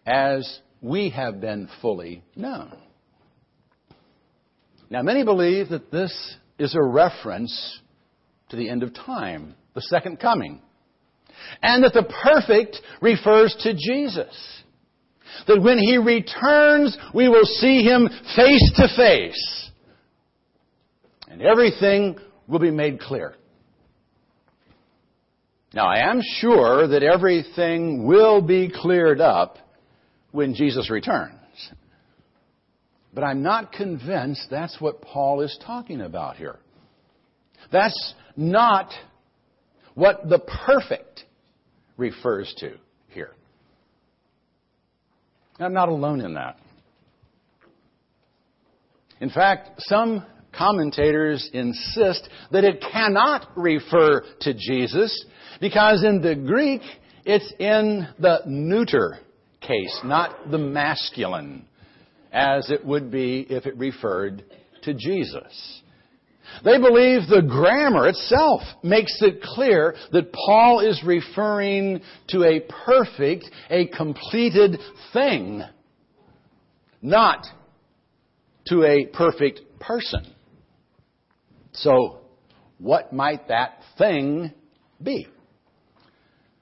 as 0.06 0.60
we 0.82 1.10
have 1.10 1.40
been 1.40 1.70
fully 1.82 2.24
known. 2.36 2.78
Now, 4.90 5.02
many 5.02 5.24
believe 5.24 5.70
that 5.70 5.92
this 5.92 6.38
is 6.60 6.76
a 6.76 6.84
reference 6.84 7.80
to 8.50 8.56
the 8.56 8.70
end 8.70 8.84
of 8.84 8.94
time, 8.94 9.56
the 9.74 9.82
second 9.82 10.20
coming, 10.20 10.62
and 11.62 11.84
that 11.84 11.94
the 11.94 12.04
perfect 12.24 12.80
refers 13.02 13.56
to 13.62 13.74
Jesus. 13.74 14.62
That 15.48 15.62
when 15.62 15.80
he 15.80 15.98
returns, 15.98 16.96
we 17.14 17.28
will 17.28 17.46
see 17.46 17.82
him 17.82 18.08
face 18.36 18.72
to 18.76 18.88
face, 18.96 19.63
and 21.34 21.42
everything 21.42 22.16
will 22.48 22.60
be 22.60 22.70
made 22.70 23.00
clear. 23.00 23.34
Now, 25.74 25.88
I 25.88 26.12
am 26.12 26.22
sure 26.22 26.88
that 26.88 27.02
everything 27.02 28.06
will 28.06 28.40
be 28.40 28.72
cleared 28.72 29.20
up 29.20 29.58
when 30.32 30.54
Jesus 30.54 30.92
returns. 30.92 31.34
But 33.16 33.24
I'm 33.24 33.42
not 33.42 33.72
convinced 33.72 34.46
that's 34.52 34.80
what 34.80 35.02
Paul 35.02 35.42
is 35.42 35.58
talking 35.66 36.02
about 36.02 36.36
here. 36.36 36.60
That's 37.72 38.14
not 38.38 38.92
what 39.96 40.30
the 40.30 40.38
perfect 40.38 41.24
refers 41.98 42.54
to 42.60 42.76
here. 43.08 43.32
I'm 45.60 45.74
not 45.74 45.90
alone 45.90 46.22
in 46.22 46.36
that. 46.36 46.58
In 49.20 49.32
fact, 49.32 49.82
some 49.82 50.24
commentators 50.58 51.50
insist 51.54 52.30
that 52.52 52.64
it 52.64 52.84
cannot 52.92 53.48
refer 53.56 54.24
to 54.42 54.54
Jesus 54.54 55.26
because 55.60 56.04
in 56.04 56.22
the 56.22 56.36
Greek 56.36 56.82
it's 57.26 57.54
in 57.60 58.08
the 58.20 58.40
neuter 58.46 59.20
case, 59.62 60.00
not 60.04 60.52
the 60.52 60.58
masculine, 60.58 61.66
as 62.32 62.70
it 62.70 62.86
would 62.86 63.12
be 63.12 63.46
if 63.50 63.66
it 63.66 63.78
referred 63.78 64.44
to 64.84 64.94
Jesus. 64.94 65.82
They 66.64 66.78
believe 66.78 67.28
the 67.28 67.42
grammar 67.42 68.08
itself 68.08 68.62
makes 68.84 69.18
it 69.22 69.42
clear 69.42 69.96
that 70.12 70.34
Paul 70.34 70.82
is 70.82 71.02
referring 71.04 72.02
to 72.30 72.44
a 72.44 72.62
perfect, 72.86 73.46
a 73.70 73.88
completed 73.88 74.78
thing, 75.14 75.64
not 77.02 77.46
to 78.68 78.84
a 78.84 79.08
perfect 79.08 79.62
person. 79.80 80.26
So, 81.74 82.20
what 82.78 83.14
might 83.14 83.48
that 83.48 83.80
thing 83.98 84.52
be? 85.02 85.28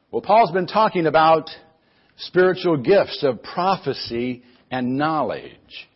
Well, 0.10 0.22
Paul's 0.22 0.52
been 0.52 0.68
talking 0.68 1.06
about 1.06 1.50
spiritual 2.18 2.78
gifts 2.78 3.24
of 3.24 3.42
prophecy 3.44 4.44
and 4.70 4.98
knowledge. 4.98 5.90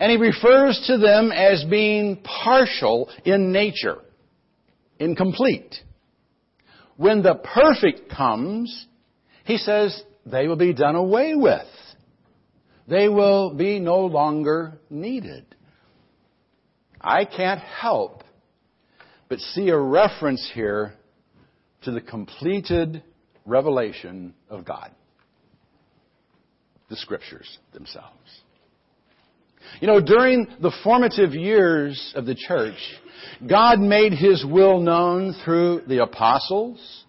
And 0.00 0.10
he 0.10 0.16
refers 0.16 0.82
to 0.86 0.98
them 0.98 1.30
as 1.30 1.64
being 1.68 2.22
partial 2.22 3.10
in 3.24 3.52
nature, 3.52 3.98
incomplete. 4.98 5.74
When 6.96 7.22
the 7.22 7.34
perfect 7.34 8.10
comes, 8.10 8.86
he 9.44 9.58
says 9.58 10.02
they 10.24 10.46
will 10.46 10.56
be 10.56 10.72
done 10.72 10.94
away 10.94 11.34
with. 11.34 11.66
They 12.88 13.08
will 13.08 13.54
be 13.54 13.78
no 13.78 14.00
longer 14.06 14.78
needed. 14.90 15.44
I 17.00 17.24
can't 17.24 17.60
help 17.60 18.23
but 19.28 19.38
see 19.38 19.68
a 19.68 19.78
reference 19.78 20.50
here 20.54 20.94
to 21.82 21.90
the 21.90 22.00
completed 22.00 23.02
revelation 23.46 24.34
of 24.48 24.64
God. 24.64 24.90
The 26.88 26.96
scriptures 26.96 27.58
themselves. 27.72 28.42
You 29.80 29.88
know, 29.88 30.00
during 30.00 30.46
the 30.60 30.72
formative 30.82 31.32
years 31.34 32.12
of 32.14 32.26
the 32.26 32.34
church, 32.34 32.78
God 33.48 33.80
made 33.80 34.12
His 34.12 34.44
will 34.44 34.80
known 34.80 35.34
through 35.44 35.82
the 35.88 36.02
apostles 36.02 37.04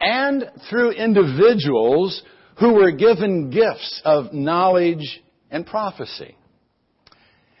and 0.00 0.44
through 0.70 0.92
individuals 0.92 2.22
who 2.58 2.74
were 2.74 2.92
given 2.92 3.50
gifts 3.50 4.00
of 4.04 4.32
knowledge 4.32 5.22
and 5.50 5.66
prophecy. 5.66 6.36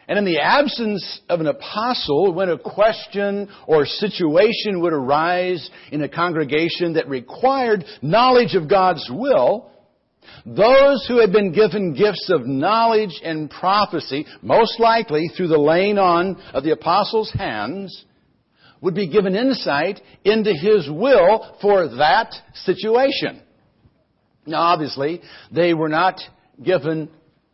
And 0.08 0.18
in 0.18 0.24
the 0.24 0.40
absence 0.40 1.20
of 1.28 1.40
an 1.40 1.46
apostle, 1.46 2.32
when 2.32 2.48
a 2.48 2.58
question 2.58 3.50
or 3.66 3.84
situation 3.84 4.80
would 4.80 4.94
arise 4.94 5.68
in 5.92 6.02
a 6.02 6.08
congregation 6.08 6.94
that 6.94 7.10
required 7.10 7.84
knowledge 8.00 8.54
of 8.54 8.70
God's 8.70 9.06
will, 9.12 9.70
those 10.46 11.04
who 11.06 11.20
had 11.20 11.30
been 11.30 11.52
given 11.52 11.94
gifts 11.94 12.30
of 12.32 12.46
knowledge 12.46 13.20
and 13.22 13.50
prophecy, 13.50 14.24
most 14.40 14.80
likely 14.80 15.28
through 15.28 15.48
the 15.48 15.58
laying 15.58 15.98
on 15.98 16.40
of 16.54 16.64
the 16.64 16.72
apostles' 16.72 17.32
hands, 17.32 18.04
would 18.80 18.94
be 18.94 19.08
given 19.08 19.34
insight 19.34 20.00
into 20.24 20.54
his 20.54 20.88
will 20.90 21.58
for 21.60 21.86
that 21.96 22.32
situation. 22.54 23.42
Now, 24.46 24.62
obviously, 24.62 25.20
they 25.52 25.74
were 25.74 25.88
not 25.90 26.18
given 26.62 27.10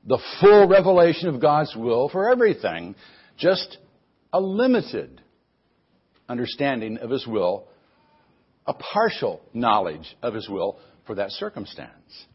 the 0.06 0.18
full 0.40 0.68
revelation 0.68 1.28
of 1.28 1.40
God's 1.40 1.74
will 1.76 2.08
for 2.08 2.30
everything, 2.30 2.94
just 3.38 3.78
a 4.32 4.40
limited 4.40 5.20
understanding 6.28 6.98
of 6.98 7.10
his 7.10 7.26
will, 7.26 7.68
a 8.66 8.74
partial 8.74 9.40
knowledge 9.52 10.16
of 10.22 10.34
his 10.34 10.48
will 10.48 10.78
for 11.06 11.14
that 11.16 11.30
circumstance. 11.30 12.26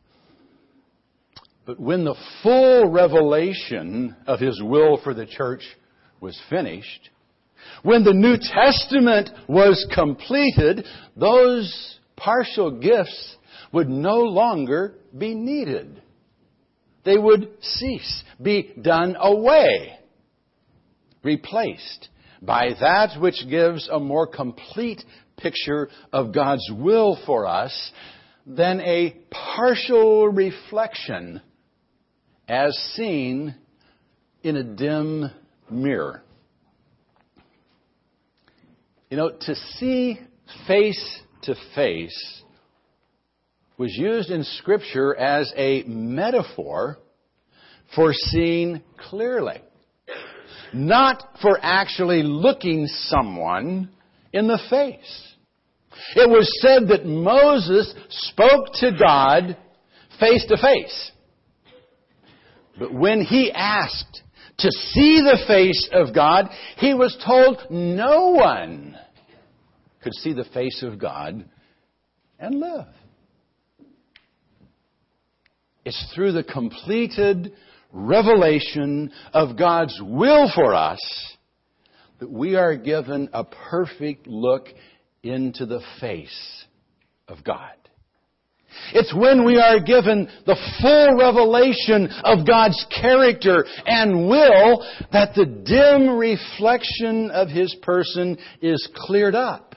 But 1.65 1.79
when 1.79 2.03
the 2.03 2.15
full 2.41 2.89
revelation 2.89 4.15
of 4.25 4.39
his 4.39 4.61
will 4.61 4.99
for 5.03 5.13
the 5.13 5.25
church 5.25 5.61
was 6.19 6.39
finished, 6.49 7.09
when 7.83 8.03
the 8.03 8.13
New 8.13 8.37
Testament 8.37 9.29
was 9.47 9.87
completed, 9.93 10.85
those 11.15 11.99
partial 12.15 12.79
gifts 12.79 13.35
would 13.71 13.89
no 13.89 14.17
longer 14.17 14.95
be 15.15 15.35
needed. 15.35 16.01
They 17.05 17.17
would 17.17 17.49
cease, 17.61 18.23
be 18.41 18.73
done 18.81 19.15
away, 19.19 19.97
replaced 21.23 22.09
by 22.41 22.71
that 22.79 23.19
which 23.19 23.45
gives 23.49 23.87
a 23.91 23.99
more 23.99 24.27
complete 24.27 25.03
picture 25.37 25.89
of 26.11 26.33
God's 26.33 26.69
will 26.71 27.17
for 27.25 27.47
us 27.47 27.91
than 28.45 28.81
a 28.81 29.15
partial 29.31 30.27
reflection 30.27 31.41
as 32.47 32.75
seen 32.95 33.55
in 34.43 34.55
a 34.55 34.63
dim 34.63 35.29
mirror. 35.69 36.23
You 39.09 39.17
know, 39.17 39.31
to 39.31 39.55
see 39.55 40.19
face 40.67 41.21
to 41.43 41.55
face 41.75 42.43
was 43.79 43.95
used 43.95 44.29
in 44.29 44.43
Scripture 44.43 45.15
as 45.15 45.51
a 45.55 45.83
metaphor 45.83 46.99
for 47.95 48.11
seeing 48.13 48.83
clearly. 48.97 49.61
Not 50.73 51.23
for 51.41 51.57
actually 51.61 52.21
looking 52.21 52.85
someone 52.87 53.89
in 54.33 54.47
the 54.47 54.59
face. 54.69 55.33
It 56.15 56.29
was 56.29 56.51
said 56.61 56.89
that 56.89 57.05
Moses 57.05 57.95
spoke 58.09 58.65
to 58.75 58.91
God 58.99 59.57
face 60.19 60.45
to 60.47 60.57
face. 60.57 61.11
But 62.77 62.93
when 62.93 63.21
he 63.21 63.51
asked 63.51 64.21
to 64.59 64.71
see 64.71 65.21
the 65.21 65.39
face 65.47 65.89
of 65.93 66.13
God, 66.13 66.49
he 66.77 66.93
was 66.93 67.17
told 67.25 67.61
no 67.71 68.31
one 68.31 68.97
could 70.03 70.13
see 70.15 70.33
the 70.33 70.45
face 70.53 70.83
of 70.83 70.99
God 70.99 71.45
and 72.39 72.59
live. 72.59 72.87
It's 75.89 76.13
through 76.13 76.33
the 76.33 76.43
completed 76.43 77.51
revelation 77.91 79.11
of 79.33 79.57
God's 79.57 79.99
will 79.99 80.51
for 80.53 80.75
us 80.75 80.99
that 82.19 82.29
we 82.29 82.53
are 82.53 82.75
given 82.75 83.27
a 83.33 83.43
perfect 83.43 84.27
look 84.27 84.67
into 85.23 85.65
the 85.65 85.81
face 85.99 86.65
of 87.27 87.43
God. 87.43 87.73
It's 88.93 89.11
when 89.15 89.43
we 89.43 89.59
are 89.59 89.79
given 89.79 90.29
the 90.45 90.57
full 90.79 91.17
revelation 91.17 92.07
of 92.23 92.45
God's 92.45 92.85
character 93.01 93.65
and 93.87 94.29
will 94.29 94.85
that 95.11 95.33
the 95.33 95.45
dim 95.47 96.19
reflection 96.19 97.31
of 97.31 97.49
His 97.49 97.75
person 97.81 98.37
is 98.61 98.87
cleared 98.93 99.33
up. 99.33 99.73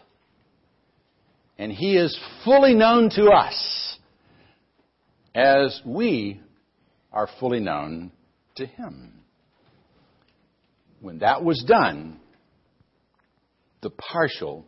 And 1.57 1.72
He 1.72 1.96
is 1.96 2.14
fully 2.44 2.75
known 2.75 3.09
to 3.16 3.31
us 3.31 3.91
as 5.34 5.80
we 5.84 6.40
are 7.12 7.28
fully 7.40 7.60
known 7.60 8.12
to 8.56 8.66
Him. 8.66 9.12
When 11.00 11.18
that 11.18 11.42
was 11.42 11.64
done, 11.66 12.20
the 13.82 13.90
partial 13.90 14.64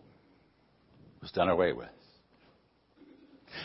was 1.20 1.30
done 1.30 1.48
away 1.48 1.72
with. 1.72 1.88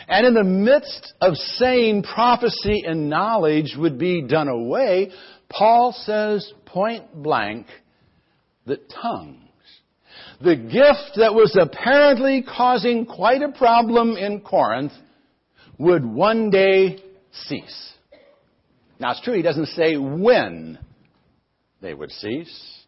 And 0.08 0.26
in 0.26 0.34
the 0.34 0.44
midst 0.44 1.14
of 1.20 1.34
saying 1.34 2.04
prophecy 2.04 2.84
and 2.86 3.10
knowledge 3.10 3.74
would 3.76 3.98
be 3.98 4.22
done 4.22 4.48
away, 4.48 5.10
Paul 5.48 5.92
says 6.04 6.52
point 6.64 7.12
blank 7.12 7.66
that 8.66 8.88
tongues, 8.88 9.36
the 10.40 10.56
gift 10.56 11.16
that 11.16 11.34
was 11.34 11.56
apparently 11.60 12.42
causing 12.42 13.04
quite 13.04 13.42
a 13.42 13.50
problem 13.50 14.16
in 14.16 14.40
Corinth, 14.40 14.92
would 15.80 16.04
one 16.04 16.50
day 16.50 17.02
cease. 17.32 17.92
Now 18.98 19.12
it's 19.12 19.22
true, 19.22 19.34
he 19.34 19.42
doesn't 19.42 19.68
say 19.68 19.96
when 19.96 20.78
they 21.80 21.94
would 21.94 22.12
cease. 22.12 22.84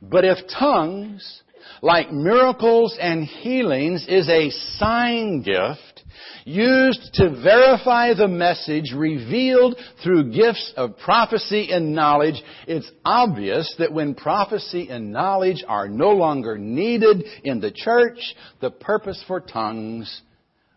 But 0.00 0.24
if 0.24 0.38
tongues, 0.58 1.42
like 1.82 2.10
miracles 2.10 2.96
and 2.98 3.24
healings, 3.24 4.06
is 4.08 4.26
a 4.26 4.48
sign 4.78 5.42
gift 5.42 6.02
used 6.46 7.10
to 7.14 7.28
verify 7.42 8.14
the 8.14 8.26
message 8.26 8.94
revealed 8.96 9.78
through 10.02 10.32
gifts 10.32 10.72
of 10.78 10.96
prophecy 10.96 11.68
and 11.72 11.94
knowledge, 11.94 12.42
it's 12.66 12.90
obvious 13.04 13.74
that 13.78 13.92
when 13.92 14.14
prophecy 14.14 14.88
and 14.88 15.12
knowledge 15.12 15.62
are 15.68 15.88
no 15.88 16.12
longer 16.12 16.56
needed 16.56 17.22
in 17.44 17.60
the 17.60 17.70
church, 17.70 18.18
the 18.62 18.70
purpose 18.70 19.22
for 19.28 19.40
tongues 19.40 20.22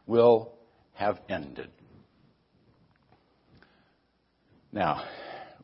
will 0.06 0.52
have 1.02 1.20
ended. 1.28 1.70
Now, 4.72 5.04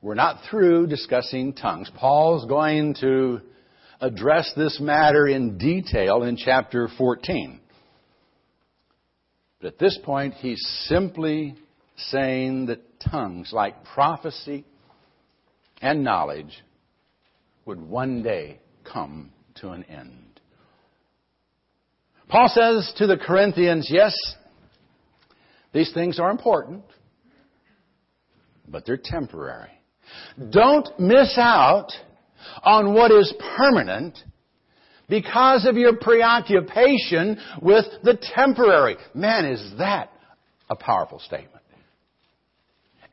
we're 0.01 0.15
not 0.15 0.41
through 0.49 0.87
discussing 0.87 1.53
tongues. 1.53 1.91
Paul's 1.95 2.45
going 2.45 2.95
to 3.01 3.41
address 4.01 4.51
this 4.57 4.79
matter 4.81 5.27
in 5.27 5.59
detail 5.59 6.23
in 6.23 6.37
chapter 6.37 6.89
14. 6.97 7.59
But 9.61 9.67
at 9.67 9.79
this 9.79 9.99
point, 10.03 10.33
he's 10.33 10.61
simply 10.87 11.55
saying 11.97 12.65
that 12.65 12.99
tongues, 12.99 13.51
like 13.53 13.85
prophecy 13.85 14.65
and 15.83 16.03
knowledge, 16.03 16.63
would 17.65 17.79
one 17.79 18.23
day 18.23 18.59
come 18.91 19.31
to 19.61 19.69
an 19.69 19.83
end. 19.83 20.41
Paul 22.27 22.49
says 22.49 22.91
to 22.97 23.05
the 23.05 23.17
Corinthians, 23.17 23.87
yes, 23.91 24.15
these 25.73 25.91
things 25.93 26.19
are 26.19 26.31
important, 26.31 26.83
but 28.67 28.85
they're 28.85 28.99
temporary. 29.01 29.71
Don't 30.49 30.87
miss 30.99 31.37
out 31.37 31.91
on 32.63 32.93
what 32.93 33.11
is 33.11 33.33
permanent 33.57 34.17
because 35.09 35.65
of 35.65 35.75
your 35.75 35.95
preoccupation 35.97 37.37
with 37.61 37.85
the 38.03 38.17
temporary. 38.35 38.97
Man, 39.13 39.45
is 39.45 39.73
that 39.77 40.11
a 40.69 40.75
powerful 40.75 41.19
statement. 41.19 41.63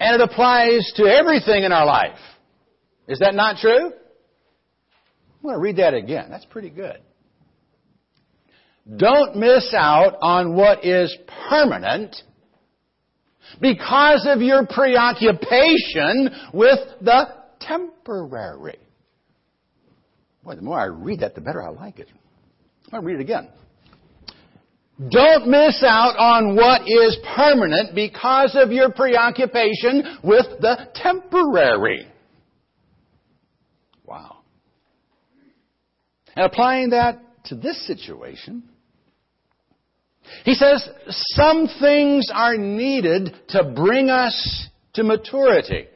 And 0.01 0.21
it 0.21 0.29
applies 0.29 0.93
to 0.97 1.05
everything 1.05 1.63
in 1.65 1.73
our 1.73 1.87
life. 1.87 2.19
Is 3.07 3.21
that 3.21 3.35
not 3.35 3.59
true? 3.59 3.87
I'm 3.87 5.43
going 5.43 5.55
to 5.55 5.61
read 5.61 5.77
that 5.77 5.95
again. 5.95 6.27
That's 6.31 6.47
pretty 6.47 6.71
good. 6.71 6.99
Don't 8.97 9.37
miss 9.37 9.73
out 9.75 10.17
on 10.21 10.55
what 10.55 10.85
is 10.85 11.17
permanent 11.49 12.17
because 13.61 14.27
of 14.29 14.41
your 14.41 14.67
preoccupation 14.67 16.31
with 16.53 16.79
the 17.01 17.27
temporary. 17.61 18.79
Boy, 20.45 20.57
the 20.57 20.63
more 20.63 20.79
I 20.79 20.85
read 20.85 21.21
that, 21.21 21.35
the 21.35 21.41
better 21.41 21.63
I 21.63 21.71
like 21.71 21.99
it. 21.99 22.09
I'll 22.93 23.03
read 23.03 23.17
it 23.17 23.23
again. 23.23 23.49
Don't 25.11 25.49
miss 25.49 25.83
out 25.83 26.17
on 26.19 26.55
what 26.55 26.83
is 26.83 27.19
permanent 27.35 27.95
because 27.95 28.55
of 28.55 28.71
your 28.71 28.93
preoccupation 28.93 30.19
with 30.23 30.47
the 30.61 30.89
temporary. 30.95 32.07
Wow. 34.05 34.39
And 36.37 36.47
applying 36.47 36.91
that 36.91 37.21
to 37.47 37.57
this 37.57 37.85
situation, 37.87 38.69
he 40.45 40.55
says 40.55 40.89
some 41.09 41.69
things 41.81 42.31
are 42.33 42.57
needed 42.57 43.35
to 43.49 43.73
bring 43.75 44.11
us 44.11 44.69
to 44.95 45.03
maturity 45.03 45.87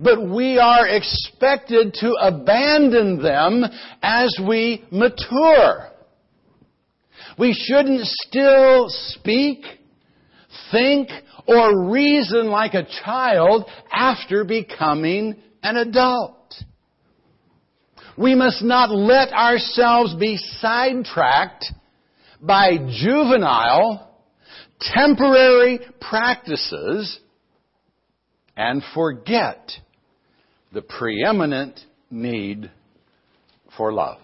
but 0.00 0.28
we 0.28 0.58
are 0.58 0.88
expected 0.88 1.94
to 1.94 2.12
abandon 2.20 3.22
them 3.22 3.64
as 4.02 4.36
we 4.46 4.84
mature. 4.90 5.90
We 7.38 7.52
shouldn't 7.52 8.06
still 8.06 8.86
speak, 8.88 9.64
think, 10.70 11.08
or 11.46 11.90
reason 11.90 12.46
like 12.46 12.74
a 12.74 12.86
child 13.04 13.64
after 13.92 14.44
becoming 14.44 15.36
an 15.62 15.76
adult. 15.76 16.54
We 18.16 18.34
must 18.34 18.62
not 18.62 18.90
let 18.90 19.32
ourselves 19.32 20.14
be 20.14 20.36
sidetracked 20.36 21.66
by 22.46 22.76
juvenile, 22.76 24.10
temporary 24.80 25.80
practices 26.00 27.18
and 28.56 28.82
forget 28.94 29.70
the 30.72 30.82
preeminent 30.82 31.80
need 32.10 32.70
for 33.76 33.92
love. 33.92 34.18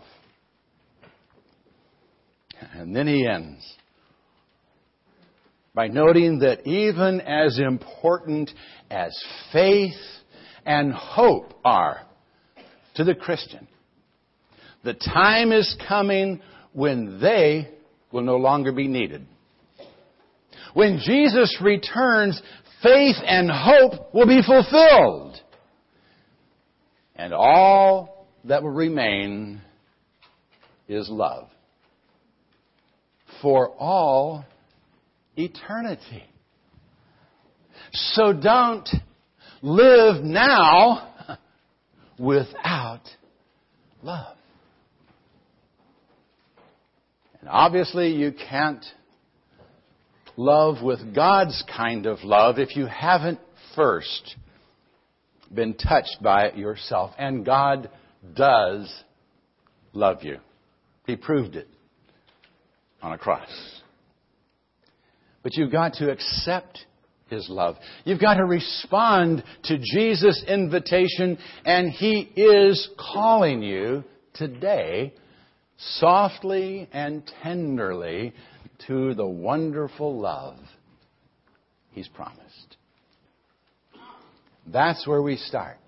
And 2.74 2.94
then 2.94 3.06
he 3.06 3.26
ends 3.26 3.64
by 5.74 5.88
noting 5.88 6.40
that 6.40 6.66
even 6.66 7.20
as 7.20 7.58
important 7.58 8.50
as 8.90 9.16
faith 9.52 9.94
and 10.66 10.92
hope 10.92 11.54
are 11.64 12.02
to 12.96 13.04
the 13.04 13.14
Christian, 13.14 13.66
the 14.84 14.94
time 14.94 15.52
is 15.52 15.76
coming 15.88 16.40
when 16.72 17.20
they 17.20 17.68
will 18.12 18.22
no 18.22 18.36
longer 18.36 18.72
be 18.72 18.88
needed. 18.88 19.26
When 20.74 21.00
Jesus 21.04 21.56
returns, 21.60 22.40
faith 22.82 23.16
and 23.24 23.50
hope 23.50 24.14
will 24.14 24.26
be 24.26 24.42
fulfilled. 24.42 25.40
And 27.16 27.32
all 27.34 28.26
that 28.44 28.62
will 28.62 28.70
remain 28.70 29.60
is 30.88 31.08
love. 31.10 31.48
For 33.42 33.70
all 33.78 34.44
eternity. 35.36 36.24
So 37.92 38.32
don't 38.32 38.88
live 39.62 40.22
now 40.22 41.14
without 42.18 43.02
love. 44.02 44.36
And 47.40 47.48
obviously 47.48 48.12
you 48.12 48.32
can't 48.32 48.84
love 50.36 50.82
with 50.82 51.14
God's 51.14 51.62
kind 51.74 52.06
of 52.06 52.22
love 52.22 52.58
if 52.58 52.76
you 52.76 52.86
haven't 52.86 53.40
first 53.74 54.36
been 55.52 55.74
touched 55.74 56.18
by 56.22 56.46
it 56.46 56.56
yourself. 56.56 57.12
And 57.18 57.44
God 57.44 57.90
does 58.34 58.92
love 59.92 60.22
you. 60.22 60.38
He 61.06 61.16
proved 61.16 61.56
it 61.56 61.68
on 63.02 63.12
a 63.12 63.18
cross. 63.18 63.48
But 65.42 65.56
you've 65.56 65.72
got 65.72 65.94
to 65.94 66.10
accept 66.10 66.78
His 67.28 67.48
love. 67.48 67.76
You've 68.04 68.20
got 68.20 68.34
to 68.34 68.44
respond 68.44 69.42
to 69.64 69.78
Jesus' 69.78 70.44
invitation, 70.46 71.38
and 71.64 71.90
He 71.90 72.30
is 72.36 72.88
calling 72.98 73.62
you 73.62 74.04
today 74.34 75.14
softly 75.98 76.88
and 76.92 77.22
tenderly 77.42 78.32
to 78.86 79.14
the 79.14 79.26
wonderful 79.26 80.18
love 80.18 80.56
He's 81.92 82.08
promised. 82.08 82.76
That's 84.66 85.06
where 85.06 85.22
we 85.22 85.36
start 85.36 85.78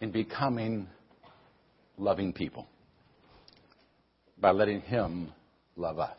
in 0.00 0.10
becoming 0.10 0.88
loving 1.96 2.32
people 2.32 2.66
by 4.40 4.50
letting 4.50 4.80
Him 4.80 5.32
love 5.76 6.00
us. 6.00 6.18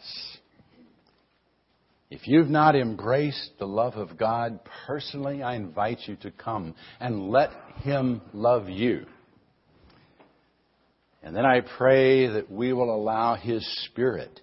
If 2.09 2.27
you've 2.27 2.49
not 2.49 2.75
embraced 2.75 3.51
the 3.59 3.65
love 3.65 3.95
of 3.95 4.17
God 4.17 4.59
personally, 4.85 5.43
I 5.43 5.55
invite 5.55 5.99
you 6.05 6.15
to 6.17 6.31
come 6.31 6.75
and 6.99 7.29
let 7.29 7.49
Him 7.81 8.21
love 8.33 8.69
you. 8.69 9.05
And 11.23 11.35
then 11.35 11.45
I 11.45 11.61
pray 11.61 12.27
that 12.27 12.51
we 12.51 12.73
will 12.73 12.93
allow 12.93 13.35
His 13.35 13.65
Spirit 13.85 14.41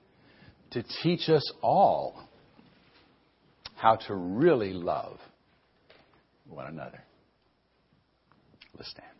to 0.70 0.82
teach 1.02 1.28
us 1.28 1.52
all 1.62 2.22
how 3.76 3.96
to 3.96 4.14
really 4.14 4.72
love 4.72 5.18
one 6.48 6.66
another. 6.66 7.02
Let's 8.76 8.90
stand. 8.90 9.19